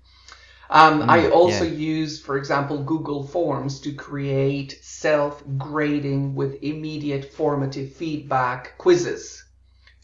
Um, 0.69 1.01
mm, 1.01 1.09
I 1.09 1.29
also 1.29 1.63
yeah. 1.63 1.71
use, 1.71 2.19
for 2.19 2.37
example, 2.37 2.83
Google 2.83 3.23
Forms 3.23 3.79
to 3.81 3.91
create 3.93 4.77
self-grading 4.81 6.35
with 6.35 6.61
immediate 6.61 7.33
formative 7.33 7.93
feedback 7.93 8.77
quizzes. 8.77 9.43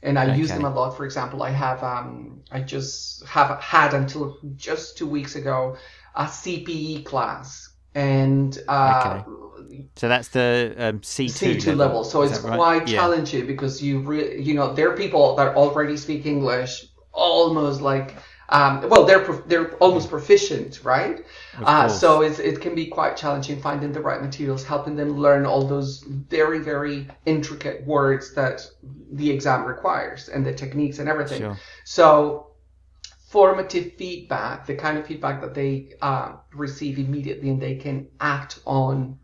And 0.02 0.18
I 0.18 0.28
okay. 0.28 0.38
use 0.38 0.50
them 0.50 0.66
a 0.66 0.70
lot. 0.70 0.98
For 0.98 1.06
example, 1.06 1.44
I 1.44 1.52
have, 1.52 1.84
um, 1.84 2.42
I 2.52 2.62
just 2.62 3.26
have 3.28 3.60
had 3.60 3.94
until 3.94 4.38
just 4.56 4.98
two 4.98 5.08
weeks 5.08 5.36
ago 5.36 5.78
a 6.16 6.26
CPE 6.26 7.06
class. 7.06 7.70
And, 7.94 8.58
uh, 8.68 9.24
okay. 9.26 9.88
So 9.96 10.08
that's 10.08 10.30
the 10.30 10.76
um, 10.78 11.00
C2, 11.00 11.58
C2 11.58 11.66
level. 11.68 11.76
level. 11.78 12.04
So 12.04 12.24
Is 12.24 12.32
it's 12.32 12.40
quite 12.40 12.80
right? 12.80 12.88
challenging 12.88 13.48
because 13.48 13.82
you 13.82 14.00
really, 14.00 14.42
you 14.42 14.54
know, 14.54 14.74
there 14.74 14.92
are 14.92 14.98
people 14.98 15.36
that 15.38 15.56
already 15.56 15.98
speak 15.98 16.26
English 16.26 16.86
almost 17.12 17.82
like 17.82 18.16
um, 18.50 18.88
well, 18.90 19.06
they're 19.06 19.26
they're 19.48 19.74
almost 19.76 20.10
proficient, 20.10 20.84
right? 20.84 21.26
Uh, 21.58 21.88
so 21.88 22.22
it 22.22 22.62
can 22.62 22.76
be 22.76 22.86
quite 22.86 23.18
challenging 23.18 23.60
finding 23.60 23.92
the 23.92 24.02
right 24.02 24.22
materials, 24.22 24.64
helping 24.64 24.96
them 24.96 25.18
learn 25.18 25.46
all 25.46 25.66
those 25.68 26.02
very 26.04 26.60
very 26.60 27.08
intricate 27.26 27.86
words 27.86 28.34
that 28.36 28.62
the 29.12 29.30
exam 29.32 29.66
requires 29.66 30.30
and 30.30 30.46
the 30.46 30.54
techniques 30.54 31.00
and 31.00 31.10
everything. 31.10 31.40
Sure. 31.40 31.58
So 31.86 32.48
formative 33.30 33.94
feedback, 33.94 34.68
the 34.68 34.76
kind 34.76 34.98
of 34.98 35.08
feedback 35.08 35.42
that 35.42 35.54
they 35.54 35.94
uh, 36.02 36.34
receive 36.54 37.00
immediately 37.00 37.50
and 37.50 37.62
they 37.62 37.76
can 37.76 38.08
act 38.20 38.60
on 38.66 39.18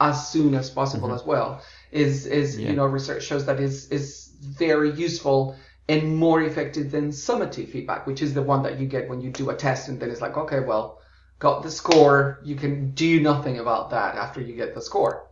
as 0.00 0.28
soon 0.28 0.54
as 0.54 0.68
possible 0.68 1.08
mm-hmm. 1.08 1.16
as 1.16 1.24
well, 1.24 1.62
is 1.92 2.26
is 2.26 2.58
yeah. 2.58 2.70
you 2.70 2.76
know 2.76 2.86
research 2.86 3.22
shows 3.22 3.46
that 3.46 3.60
is 3.60 3.88
is 3.90 4.32
very 4.40 4.90
useful 4.92 5.56
and 5.88 6.16
more 6.16 6.42
effective 6.42 6.90
than 6.90 7.10
summative 7.10 7.70
feedback, 7.70 8.06
which 8.06 8.22
is 8.22 8.34
the 8.34 8.42
one 8.42 8.62
that 8.62 8.78
you 8.78 8.86
get 8.86 9.08
when 9.08 9.20
you 9.20 9.30
do 9.30 9.50
a 9.50 9.54
test 9.54 9.88
and 9.88 10.00
then 10.00 10.10
it's 10.10 10.20
like, 10.20 10.36
okay, 10.36 10.60
well, 10.60 11.00
got 11.38 11.62
the 11.62 11.70
score. 11.70 12.40
You 12.44 12.56
can 12.56 12.92
do 12.92 13.20
nothing 13.20 13.58
about 13.58 13.90
that 13.90 14.16
after 14.16 14.40
you 14.40 14.56
get 14.56 14.74
the 14.74 14.82
score. 14.82 15.28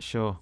Sure. 0.00 0.38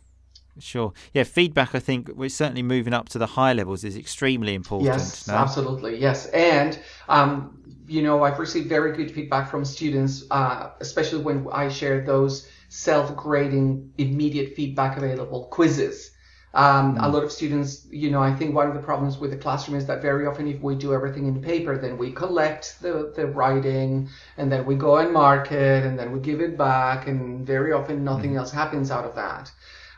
Sure. 0.58 0.92
Yeah, 1.12 1.24
feedback, 1.24 1.74
I 1.74 1.80
think, 1.80 2.10
we're 2.14 2.30
certainly 2.30 2.62
moving 2.62 2.94
up 2.94 3.08
to 3.10 3.18
the 3.18 3.26
high 3.26 3.52
levels 3.52 3.84
is 3.84 3.96
extremely 3.96 4.54
important. 4.54 4.94
Yes, 4.94 5.28
no? 5.28 5.34
absolutely. 5.34 5.98
Yes. 5.98 6.26
And, 6.26 6.78
um, 7.08 7.62
you 7.86 8.02
know, 8.02 8.24
I've 8.24 8.38
received 8.38 8.68
very 8.68 8.96
good 8.96 9.10
feedback 9.10 9.50
from 9.50 9.64
students, 9.64 10.24
uh, 10.30 10.70
especially 10.80 11.22
when 11.22 11.46
I 11.52 11.68
share 11.68 12.04
those 12.04 12.48
self 12.68 13.14
grading, 13.14 13.92
immediate 13.98 14.56
feedback 14.56 14.96
available 14.96 15.44
quizzes. 15.44 16.10
Um. 16.54 16.96
A 17.00 17.08
lot 17.08 17.22
of 17.24 17.30
students, 17.32 17.86
you 17.90 18.10
know, 18.10 18.22
I 18.22 18.34
think 18.34 18.54
one 18.54 18.66
of 18.68 18.74
the 18.74 18.80
problems 18.80 19.18
with 19.18 19.30
the 19.30 19.36
classroom 19.36 19.76
is 19.76 19.86
that 19.86 20.00
very 20.02 20.26
often 20.26 20.48
if 20.48 20.62
we 20.62 20.74
do 20.74 20.94
everything 20.94 21.26
in 21.26 21.42
paper, 21.42 21.76
then 21.76 21.98
we 21.98 22.12
collect 22.12 22.80
the, 22.80 23.12
the 23.14 23.26
writing 23.26 24.08
and 24.38 24.50
then 24.50 24.64
we 24.64 24.74
go 24.74 24.96
and 24.96 25.12
mark 25.12 25.52
it 25.52 25.84
and 25.84 25.98
then 25.98 26.12
we 26.12 26.20
give 26.20 26.40
it 26.40 26.56
back 26.56 27.08
and 27.08 27.46
very 27.46 27.72
often 27.72 28.04
nothing 28.04 28.32
mm. 28.32 28.38
else 28.38 28.50
happens 28.52 28.90
out 28.90 29.04
of 29.04 29.14
that. 29.16 29.52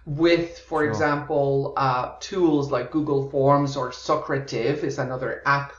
with, 0.07 0.59
for 0.59 0.81
Sure. 0.83 0.88
example, 0.88 1.75
uh, 1.76 2.14
tools 2.21 2.71
like 2.71 2.90
Google 2.90 3.31
Forms 3.31 3.76
or 3.76 3.90
Socrative 3.90 4.83
is 4.83 4.99
another 4.99 5.43
app 5.47 5.73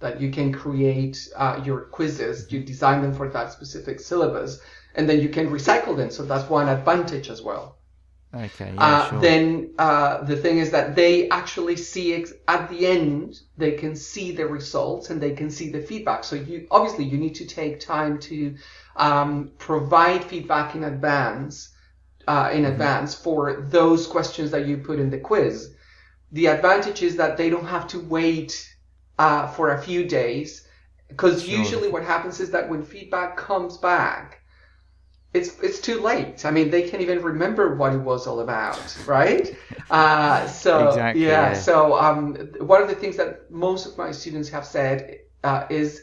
that 0.00 0.20
you 0.20 0.30
can 0.30 0.52
create 0.52 1.28
uh, 1.36 1.60
your 1.64 1.80
quizzes. 1.82 2.50
You 2.52 2.62
design 2.62 3.02
them 3.02 3.12
for 3.12 3.28
that 3.28 3.52
specific 3.52 4.00
syllabus, 4.00 4.60
and 4.94 5.08
then 5.08 5.20
you 5.20 5.28
can 5.28 5.48
recycle 5.50 5.96
them. 5.96 6.10
So 6.10 6.24
that's 6.24 6.48
one 6.48 6.68
advantage 6.68 7.28
as 7.30 7.42
well. 7.42 7.78
Okay, 8.34 8.76
yeah, 8.78 8.96
Uh, 8.98 8.98
sure. 8.98 9.20
Then 9.20 9.74
uh, 9.78 10.24
the 10.24 10.36
thing 10.36 10.58
is 10.58 10.70
that 10.72 10.96
they 10.96 11.28
actually 11.30 11.76
see 11.76 12.14
ex- 12.14 12.34
at 12.48 12.68
the 12.70 12.86
end 12.86 13.40
they 13.56 13.72
can 13.72 13.94
see 13.96 14.32
the 14.32 14.46
results 14.46 15.10
and 15.10 15.20
they 15.22 15.32
can 15.32 15.50
see 15.50 15.70
the 15.70 15.80
feedback. 15.80 16.24
So 16.24 16.36
you 16.36 16.66
obviously 16.70 17.04
you 17.04 17.18
need 17.18 17.34
to 17.36 17.46
take 17.46 17.80
time 17.80 18.18
to 18.20 18.56
um, 18.96 19.52
provide 19.58 20.24
feedback 20.24 20.74
in 20.74 20.84
advance 20.84 21.70
uh, 22.26 22.50
in 22.52 22.64
advance 22.66 23.14
for 23.14 23.62
those 23.70 24.06
questions 24.06 24.50
that 24.52 24.66
you 24.66 24.78
put 24.78 24.98
in 25.00 25.10
the 25.10 25.18
quiz. 25.18 25.74
The 26.32 26.46
advantage 26.46 27.02
is 27.02 27.16
that 27.16 27.36
they 27.36 27.50
don't 27.50 27.66
have 27.66 27.86
to 27.88 28.00
wait 28.00 28.52
uh, 29.18 29.46
for 29.48 29.72
a 29.72 29.82
few 29.82 30.04
days 30.06 30.66
because 31.08 31.48
Sure. 31.48 31.58
usually 31.58 31.88
what 31.88 32.02
happens 32.04 32.40
is 32.40 32.50
that 32.52 32.68
when 32.68 32.82
feedback 32.82 33.36
comes 33.36 33.78
back 33.78 34.40
it's 35.34 35.58
it's 35.60 35.80
too 35.80 36.00
late. 36.00 36.44
I 36.44 36.50
mean, 36.50 36.70
they 36.70 36.88
can't 36.88 37.02
even 37.02 37.22
remember 37.22 37.76
what 37.76 37.92
it 37.94 37.98
was 37.98 38.26
all 38.26 38.40
about, 38.40 38.96
right? 39.06 39.48
Uh, 39.90 40.46
so 40.48 41.10
Exactly, 41.12 41.36
yeah. 41.36 41.52
yeah. 41.52 41.52
So 41.52 41.98
um, 41.98 42.34
one 42.60 42.82
of 42.82 42.88
the 42.88 42.94
things 42.94 43.16
that 43.18 43.50
most 43.50 43.86
of 43.86 43.98
my 43.98 44.12
students 44.12 44.48
have 44.50 44.64
said 44.66 45.18
uh, 45.44 45.66
is 45.70 46.02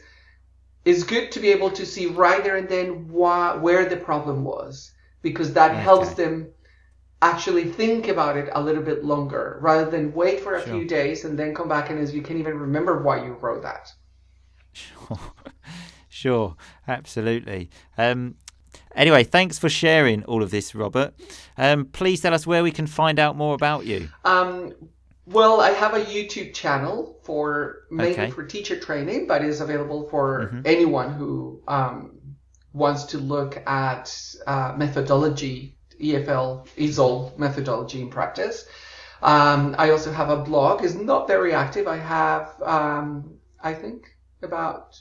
is 0.84 1.04
good 1.04 1.32
to 1.32 1.40
be 1.40 1.50
able 1.50 1.70
to 1.72 1.86
see 1.86 2.06
right 2.06 2.44
there 2.44 2.56
and 2.56 2.68
then 2.68 3.08
why, 3.08 3.56
where 3.56 3.88
the 3.88 3.96
problem 3.96 4.44
was, 4.44 4.92
because 5.22 5.52
that 5.54 5.76
helps 5.76 6.14
them 6.14 6.52
actually 7.22 7.64
think 7.64 8.08
about 8.08 8.36
it 8.36 8.50
a 8.54 8.62
little 8.62 8.82
bit 8.82 9.04
longer 9.04 9.58
rather 9.62 9.90
than 9.90 10.12
wait 10.14 10.40
for 10.40 10.56
a 10.56 10.62
Sure. 10.62 10.68
few 10.68 10.86
days 10.86 11.24
and 11.24 11.38
then 11.38 11.54
come 11.54 11.68
back 11.68 11.90
and 11.90 11.98
as 12.00 12.14
you 12.14 12.22
can't 12.22 12.38
even 12.40 12.58
remember 12.58 13.02
why 13.02 13.24
you 13.24 13.32
wrote 13.34 13.62
that. 13.62 13.88
Sure, 14.72 15.18
sure, 16.08 16.56
absolutely. 16.88 17.70
Um, 17.98 18.36
anyway, 18.94 19.24
thanks 19.24 19.58
for 19.58 19.68
sharing 19.68 20.24
all 20.24 20.42
of 20.42 20.50
this, 20.50 20.74
Robert. 20.74 21.14
Um, 21.56 21.86
please 21.86 22.20
tell 22.20 22.34
us 22.34 22.46
where 22.46 22.62
we 22.62 22.70
can 22.70 22.86
find 22.86 23.18
out 23.18 23.36
more 23.36 23.54
about 23.54 23.86
you. 23.86 24.08
Um, 24.24 24.72
well, 25.26 25.60
I 25.60 25.70
have 25.70 25.94
a 25.94 26.00
YouTube 26.04 26.52
channel 26.54 27.18
for 27.22 27.84
mainly 27.90 28.12
Okay. 28.12 28.30
for 28.30 28.44
teacher 28.44 28.78
training, 28.78 29.26
but 29.26 29.44
is 29.44 29.60
available 29.60 30.08
for 30.08 30.50
Mhm. 30.52 30.66
anyone 30.66 31.12
who 31.12 31.60
um, 31.68 32.12
wants 32.72 33.04
to 33.04 33.18
look 33.18 33.62
at 33.66 34.14
uh, 34.46 34.74
methodology, 34.76 35.76
EFL, 36.00 36.66
ESOL 36.76 37.36
methodology 37.38 38.00
in 38.00 38.08
practice. 38.10 38.66
Um, 39.22 39.76
I 39.78 39.90
also 39.90 40.10
have 40.10 40.30
a 40.30 40.38
blog. 40.38 40.84
It's 40.84 40.94
not 40.94 41.28
very 41.28 41.54
active. 41.54 41.86
I 41.86 41.98
have, 41.98 42.60
um, 42.60 43.34
I 43.62 43.72
think, 43.74 44.08
about 44.42 45.00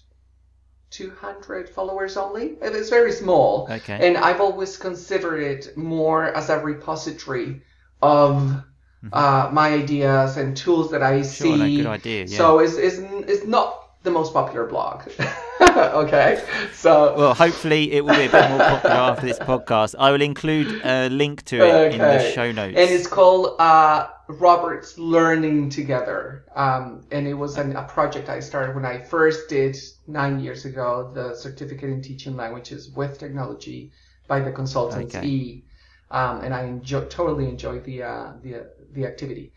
200 0.91 1.69
followers 1.69 2.17
only. 2.17 2.57
It 2.61 2.75
is 2.75 2.89
very 2.89 3.11
small. 3.11 3.67
Okay. 3.71 4.07
And 4.07 4.17
I've 4.17 4.41
always 4.41 4.77
considered 4.77 5.41
it 5.41 5.77
more 5.77 6.25
as 6.25 6.49
a 6.49 6.59
repository 6.59 7.61
of 8.01 8.63
uh, 9.11 9.49
my 9.51 9.69
ideas 9.73 10.37
and 10.37 10.55
tools 10.55 10.91
that 10.91 11.01
I 11.01 11.23
Sure, 11.23 11.57
no, 11.57 11.65
see. 11.65 11.77
good 11.77 11.85
idea, 11.87 12.25
yeah. 12.25 12.37
So 12.37 12.59
it's, 12.59 12.75
it's, 12.75 12.97
it's 12.97 13.45
not 13.45 14.03
the 14.03 14.11
most 14.11 14.33
popular 14.33 14.67
blog. 14.67 15.09
okay. 15.95 16.43
So. 16.73 17.15
Well, 17.17 17.33
hopefully 17.33 17.91
it 17.91 18.03
will 18.03 18.15
be 18.15 18.25
a 18.25 18.31
bit 18.31 18.49
more 18.49 18.59
popular 18.59 18.95
after 18.95 19.25
this 19.25 19.39
podcast. 19.39 19.95
I 19.97 20.11
will 20.11 20.21
include 20.21 20.81
a 20.83 21.09
link 21.09 21.43
to 21.45 21.63
it 21.63 21.93
in 21.93 21.99
the 21.99 22.31
show 22.31 22.51
notes. 22.51 22.77
And 22.77 22.89
it's 22.89 23.07
called 23.07 23.55
uh, 23.59 24.07
Robert's 24.27 24.97
Learning 24.97 25.69
Together. 25.69 26.45
Um, 26.55 27.05
and 27.11 27.27
it 27.27 27.33
was 27.33 27.57
an, 27.57 27.75
a 27.75 27.83
project 27.83 28.29
I 28.29 28.39
started 28.39 28.75
when 28.75 28.85
I 28.85 28.99
first 28.99 29.49
did 29.49 29.77
nine 30.07 30.39
years 30.39 30.65
ago 30.65 31.11
the 31.13 31.35
certificate 31.35 31.89
in 31.89 32.01
teaching 32.01 32.35
languages 32.35 32.91
with 32.91 33.19
technology 33.19 33.91
by 34.27 34.39
the 34.39 34.51
consultants 34.51 35.15
Okay. 35.15 35.27
E. 35.27 35.63
Um, 36.09 36.41
and 36.41 36.53
I 36.53 36.63
enjoy, 36.63 37.05
totally 37.05 37.47
enjoyed 37.47 37.85
the, 37.85 38.03
uh, 38.03 38.33
the, 38.43 38.69
the 38.91 39.05
activity. 39.05 39.53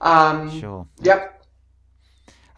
Um, 0.00 0.58
Sure. 0.58 0.86
Yep. 1.02 1.39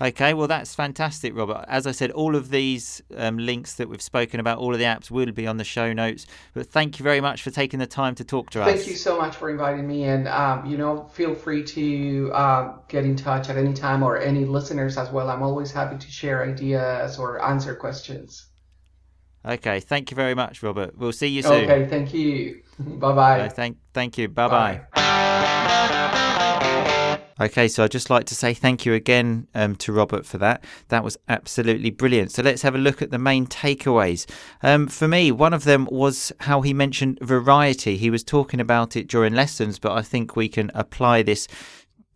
Okay, 0.02 0.34
well, 0.34 0.48
that's 0.48 0.74
fantastic, 0.74 1.32
Robert. 1.36 1.64
As 1.68 1.86
I 1.86 1.92
said, 1.92 2.10
all 2.10 2.34
of 2.34 2.50
these 2.50 3.00
um, 3.16 3.38
links 3.38 3.74
that 3.74 3.88
we've 3.88 4.02
spoken 4.02 4.40
about, 4.40 4.58
all 4.58 4.72
of 4.72 4.80
the 4.80 4.84
apps 4.84 5.12
will 5.12 5.30
be 5.30 5.46
on 5.46 5.58
the 5.58 5.64
show 5.64 5.92
notes. 5.92 6.26
But 6.54 6.66
thank 6.66 6.98
you 6.98 7.04
very 7.04 7.20
much 7.20 7.42
for 7.42 7.52
taking 7.52 7.78
the 7.78 7.86
time 7.86 8.16
to 8.16 8.24
talk 8.24 8.50
to 8.50 8.62
us. 8.62 8.68
Thank 8.68 8.88
you 8.88 8.96
so 8.96 9.16
much 9.16 9.36
for 9.36 9.48
inviting 9.48 9.86
me, 9.86 10.02
and 10.04 10.26
um, 10.26 10.66
you 10.66 10.76
know, 10.76 11.04
feel 11.04 11.36
free 11.36 11.62
to 11.62 12.32
um, 12.34 12.80
get 12.88 13.04
in 13.04 13.14
touch 13.14 13.48
at 13.48 13.56
any 13.56 13.72
time, 13.72 14.02
or 14.02 14.18
any 14.18 14.44
listeners 14.44 14.98
as 14.98 15.08
well. 15.10 15.30
I'm 15.30 15.42
always 15.42 15.70
happy 15.70 15.96
to 15.96 16.10
share 16.10 16.42
ideas 16.42 17.16
or 17.16 17.40
answer 17.44 17.76
questions. 17.76 18.48
Okay, 19.46 19.78
thank 19.78 20.10
you 20.10 20.16
very 20.16 20.34
much, 20.34 20.64
Robert. 20.64 20.98
We'll 20.98 21.12
see 21.12 21.28
you 21.28 21.42
soon. 21.42 21.70
Okay, 21.70 21.86
thank 21.86 22.12
you. 22.12 22.62
Bye 22.78 23.12
bye. 23.12 23.40
Uh, 23.42 23.48
thank, 23.48 23.76
thank 23.94 24.18
you. 24.18 24.28
Bye 24.28 24.80
bye. 24.96 26.38
Okay, 27.40 27.68
so 27.68 27.84
I'd 27.84 27.90
just 27.90 28.10
like 28.10 28.26
to 28.26 28.34
say 28.34 28.54
thank 28.54 28.84
you 28.84 28.94
again 28.94 29.48
um, 29.54 29.76
to 29.76 29.92
Robert 29.92 30.26
for 30.26 30.38
that. 30.38 30.64
That 30.88 31.02
was 31.02 31.16
absolutely 31.28 31.90
brilliant. 31.90 32.32
So 32.32 32.42
let's 32.42 32.62
have 32.62 32.74
a 32.74 32.78
look 32.78 33.00
at 33.02 33.10
the 33.10 33.18
main 33.18 33.46
takeaways. 33.46 34.26
Um, 34.62 34.86
for 34.86 35.08
me, 35.08 35.32
one 35.32 35.54
of 35.54 35.64
them 35.64 35.88
was 35.90 36.32
how 36.40 36.60
he 36.60 36.74
mentioned 36.74 37.18
variety. 37.20 37.96
He 37.96 38.10
was 38.10 38.22
talking 38.22 38.60
about 38.60 38.96
it 38.96 39.08
during 39.08 39.34
lessons, 39.34 39.78
but 39.78 39.92
I 39.92 40.02
think 40.02 40.36
we 40.36 40.48
can 40.48 40.70
apply 40.74 41.22
this 41.22 41.48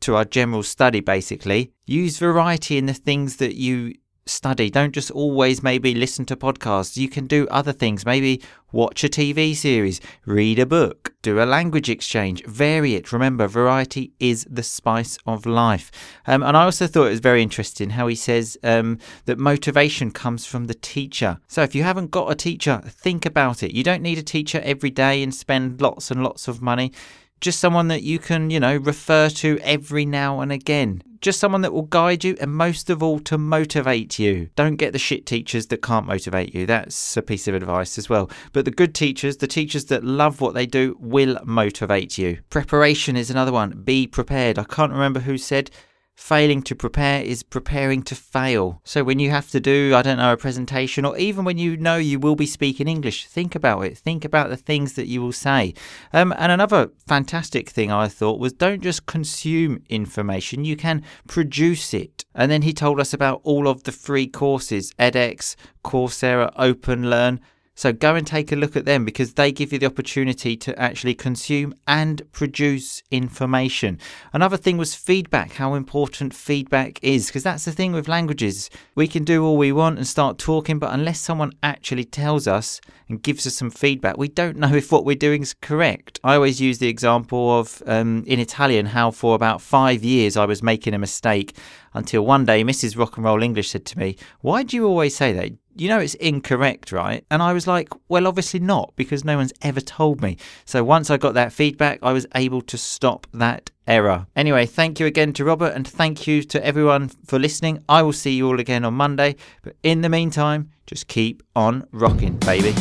to 0.00 0.14
our 0.14 0.24
general 0.24 0.62
study 0.62 1.00
basically. 1.00 1.72
Use 1.86 2.18
variety 2.18 2.76
in 2.76 2.86
the 2.86 2.94
things 2.94 3.36
that 3.36 3.54
you 3.54 3.94
study. 4.26 4.70
Don't 4.70 4.92
just 4.92 5.10
always 5.10 5.62
maybe 5.62 5.94
listen 5.94 6.24
to 6.26 6.36
podcasts. 6.36 6.96
You 6.96 7.08
can 7.08 7.26
do 7.26 7.46
other 7.48 7.72
things. 7.72 8.04
Maybe 8.04 8.42
watch 8.72 9.04
a 9.04 9.08
TV 9.08 9.54
series, 9.54 10.00
read 10.26 10.58
a 10.58 10.66
book, 10.66 11.14
do 11.22 11.40
a 11.40 11.46
language 11.46 11.88
exchange, 11.88 12.44
vary 12.44 12.94
it. 12.94 13.12
Remember, 13.12 13.46
variety 13.46 14.12
is 14.20 14.46
the 14.50 14.62
spice 14.62 15.16
of 15.26 15.46
life. 15.46 15.90
Um, 16.26 16.42
and 16.42 16.56
I 16.56 16.64
also 16.64 16.86
thought 16.86 17.06
it 17.06 17.10
was 17.10 17.20
very 17.20 17.42
interesting 17.42 17.90
how 17.90 18.06
he 18.06 18.16
says 18.16 18.58
um, 18.62 18.98
that 19.24 19.38
motivation 19.38 20.10
comes 20.10 20.44
from 20.44 20.66
the 20.66 20.74
teacher. 20.74 21.38
So 21.46 21.62
if 21.62 21.74
you 21.74 21.84
haven't 21.84 22.10
got 22.10 22.30
a 22.30 22.34
teacher, 22.34 22.82
think 22.84 23.24
about 23.24 23.62
it. 23.62 23.72
You 23.72 23.84
don't 23.84 24.02
need 24.02 24.18
a 24.18 24.22
teacher 24.22 24.60
every 24.64 24.90
day 24.90 25.22
and 25.22 25.34
spend 25.34 25.80
lots 25.80 26.10
and 26.10 26.22
lots 26.22 26.48
of 26.48 26.60
money 26.60 26.92
just 27.40 27.60
someone 27.60 27.88
that 27.88 28.02
you 28.02 28.18
can, 28.18 28.50
you 28.50 28.60
know, 28.60 28.76
refer 28.76 29.28
to 29.28 29.58
every 29.62 30.06
now 30.06 30.40
and 30.40 30.52
again. 30.52 31.02
Just 31.20 31.40
someone 31.40 31.62
that 31.62 31.72
will 31.72 31.82
guide 31.82 32.24
you 32.24 32.36
and 32.40 32.54
most 32.54 32.88
of 32.88 33.02
all 33.02 33.18
to 33.20 33.36
motivate 33.36 34.18
you. 34.18 34.48
Don't 34.54 34.76
get 34.76 34.92
the 34.92 34.98
shit 34.98 35.26
teachers 35.26 35.66
that 35.66 35.82
can't 35.82 36.06
motivate 36.06 36.54
you. 36.54 36.66
That's 36.66 37.16
a 37.16 37.22
piece 37.22 37.48
of 37.48 37.54
advice 37.54 37.98
as 37.98 38.08
well. 38.08 38.30
But 38.52 38.64
the 38.64 38.70
good 38.70 38.94
teachers, 38.94 39.38
the 39.38 39.46
teachers 39.46 39.86
that 39.86 40.04
love 40.04 40.40
what 40.40 40.54
they 40.54 40.66
do, 40.66 40.96
will 41.00 41.38
motivate 41.44 42.16
you. 42.16 42.38
Preparation 42.50 43.16
is 43.16 43.30
another 43.30 43.52
one. 43.52 43.82
Be 43.82 44.06
prepared. 44.06 44.58
I 44.58 44.64
can't 44.64 44.92
remember 44.92 45.20
who 45.20 45.36
said 45.36 45.70
Failing 46.16 46.62
to 46.62 46.74
prepare 46.74 47.22
is 47.22 47.42
preparing 47.42 48.02
to 48.04 48.14
fail. 48.14 48.80
So 48.84 49.04
when 49.04 49.18
you 49.18 49.30
have 49.30 49.50
to 49.50 49.60
do, 49.60 49.94
I 49.94 50.00
don't 50.00 50.16
know, 50.16 50.32
a 50.32 50.36
presentation, 50.38 51.04
or 51.04 51.16
even 51.18 51.44
when 51.44 51.58
you 51.58 51.76
know 51.76 51.96
you 51.96 52.18
will 52.18 52.34
be 52.34 52.46
speaking 52.46 52.88
English, 52.88 53.26
think 53.26 53.54
about 53.54 53.80
it. 53.80 53.98
Think 53.98 54.24
about 54.24 54.48
the 54.48 54.56
things 54.56 54.94
that 54.94 55.08
you 55.08 55.20
will 55.20 55.32
say. 55.32 55.74
Um, 56.14 56.34
and 56.38 56.50
another 56.50 56.90
fantastic 57.06 57.68
thing 57.68 57.92
I 57.92 58.08
thought 58.08 58.40
was 58.40 58.54
don't 58.54 58.82
just 58.82 59.04
consume 59.04 59.82
information, 59.90 60.64
you 60.64 60.74
can 60.74 61.02
produce 61.28 61.92
it. 61.92 62.24
And 62.34 62.50
then 62.50 62.62
he 62.62 62.72
told 62.72 62.98
us 62.98 63.12
about 63.12 63.42
all 63.44 63.68
of 63.68 63.82
the 63.82 63.92
free 63.92 64.26
courses 64.26 64.94
edX, 64.98 65.54
Coursera, 65.84 66.50
Open 66.56 67.10
Learn. 67.10 67.40
So 67.76 67.92
go 67.92 68.14
and 68.14 68.26
take 68.26 68.50
a 68.52 68.56
look 68.56 68.74
at 68.74 68.86
them 68.86 69.04
because 69.04 69.34
they 69.34 69.52
give 69.52 69.70
you 69.70 69.78
the 69.78 69.84
opportunity 69.84 70.56
to 70.56 70.76
actually 70.80 71.14
consume 71.14 71.74
and 71.86 72.22
produce 72.32 73.02
information. 73.10 74.00
Another 74.32 74.56
thing 74.56 74.78
was 74.78 74.94
feedback, 74.94 75.52
how 75.52 75.74
important 75.74 76.32
feedback 76.32 76.98
is, 77.02 77.26
because 77.26 77.42
that's 77.42 77.66
the 77.66 77.72
thing 77.72 77.92
with 77.92 78.08
languages. 78.08 78.70
We 78.94 79.06
can 79.06 79.24
do 79.24 79.44
all 79.44 79.58
we 79.58 79.72
want 79.72 79.98
and 79.98 80.06
start 80.06 80.38
talking, 80.38 80.78
but 80.78 80.94
unless 80.94 81.20
someone 81.20 81.52
actually 81.62 82.06
tells 82.06 82.48
us 82.48 82.80
and 83.10 83.22
gives 83.22 83.46
us 83.46 83.56
some 83.56 83.70
feedback, 83.70 84.16
we 84.16 84.28
don't 84.28 84.56
know 84.56 84.74
if 84.74 84.90
what 84.90 85.04
we're 85.04 85.14
doing 85.14 85.42
is 85.42 85.52
correct. 85.52 86.18
I 86.24 86.36
always 86.36 86.62
use 86.62 86.78
the 86.78 86.88
example 86.88 87.60
of 87.60 87.82
um, 87.86 88.24
in 88.26 88.40
Italian 88.40 88.86
how 88.86 89.10
for 89.10 89.34
about 89.34 89.60
five 89.60 90.02
years 90.02 90.38
I 90.38 90.46
was 90.46 90.62
making 90.62 90.94
a 90.94 90.98
mistake 90.98 91.54
until 91.92 92.24
one 92.24 92.46
day 92.46 92.64
Mrs. 92.64 92.96
Rock 92.96 93.18
and 93.18 93.26
Roll 93.26 93.42
English 93.42 93.68
said 93.68 93.84
to 93.84 93.98
me, 93.98 94.16
Why 94.40 94.62
do 94.62 94.78
you 94.78 94.86
always 94.86 95.14
say 95.14 95.34
that? 95.34 95.52
You 95.80 95.88
know 95.88 95.98
it's 95.98 96.14
incorrect, 96.14 96.92
right? 96.92 97.24
And 97.30 97.42
I 97.42 97.52
was 97.52 97.66
like, 97.66 97.88
well, 98.08 98.26
obviously 98.26 98.60
not, 98.60 98.92
because 98.96 99.24
no 99.24 99.36
one's 99.36 99.52
ever 99.62 99.80
told 99.80 100.22
me. 100.22 100.36
So 100.64 100.82
once 100.84 101.10
I 101.10 101.16
got 101.16 101.34
that 101.34 101.52
feedback, 101.52 101.98
I 102.02 102.12
was 102.12 102.26
able 102.34 102.62
to 102.62 102.78
stop 102.78 103.26
that 103.32 103.70
error. 103.86 104.26
Anyway, 104.34 104.66
thank 104.66 105.00
you 105.00 105.06
again 105.06 105.32
to 105.34 105.44
Robert, 105.44 105.72
and 105.74 105.86
thank 105.86 106.26
you 106.26 106.42
to 106.42 106.64
everyone 106.64 107.08
for 107.08 107.38
listening. 107.38 107.82
I 107.88 108.02
will 108.02 108.12
see 108.12 108.34
you 108.34 108.48
all 108.48 108.60
again 108.60 108.84
on 108.84 108.94
Monday. 108.94 109.36
But 109.62 109.76
in 109.82 110.00
the 110.00 110.08
meantime, 110.08 110.70
just 110.86 111.08
keep 111.08 111.42
on 111.54 111.86
rocking, 111.92 112.36
baby. 112.38 112.72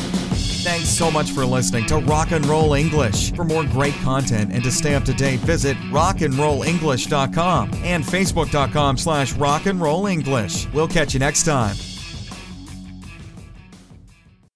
Thanks 0.66 0.90
so 0.90 1.12
much 1.12 1.30
for 1.30 1.46
listening 1.46 1.86
to 1.88 2.00
Rock 2.00 2.32
and 2.32 2.44
Roll 2.48 2.74
English. 2.74 3.34
For 3.34 3.44
more 3.44 3.64
great 3.66 3.94
content 3.96 4.52
and 4.52 4.64
to 4.64 4.72
stay 4.72 4.96
up 4.96 5.04
to 5.04 5.14
date, 5.14 5.40
visit 5.42 5.78
rockandrollenglish.com 5.92 7.72
and 7.84 8.04
facebook.com 8.04 8.98
slash 8.98 9.34
rockandrollenglish. 9.36 10.74
We'll 10.74 10.88
catch 10.88 11.14
you 11.14 11.20
next 11.20 11.44
time. 11.44 11.76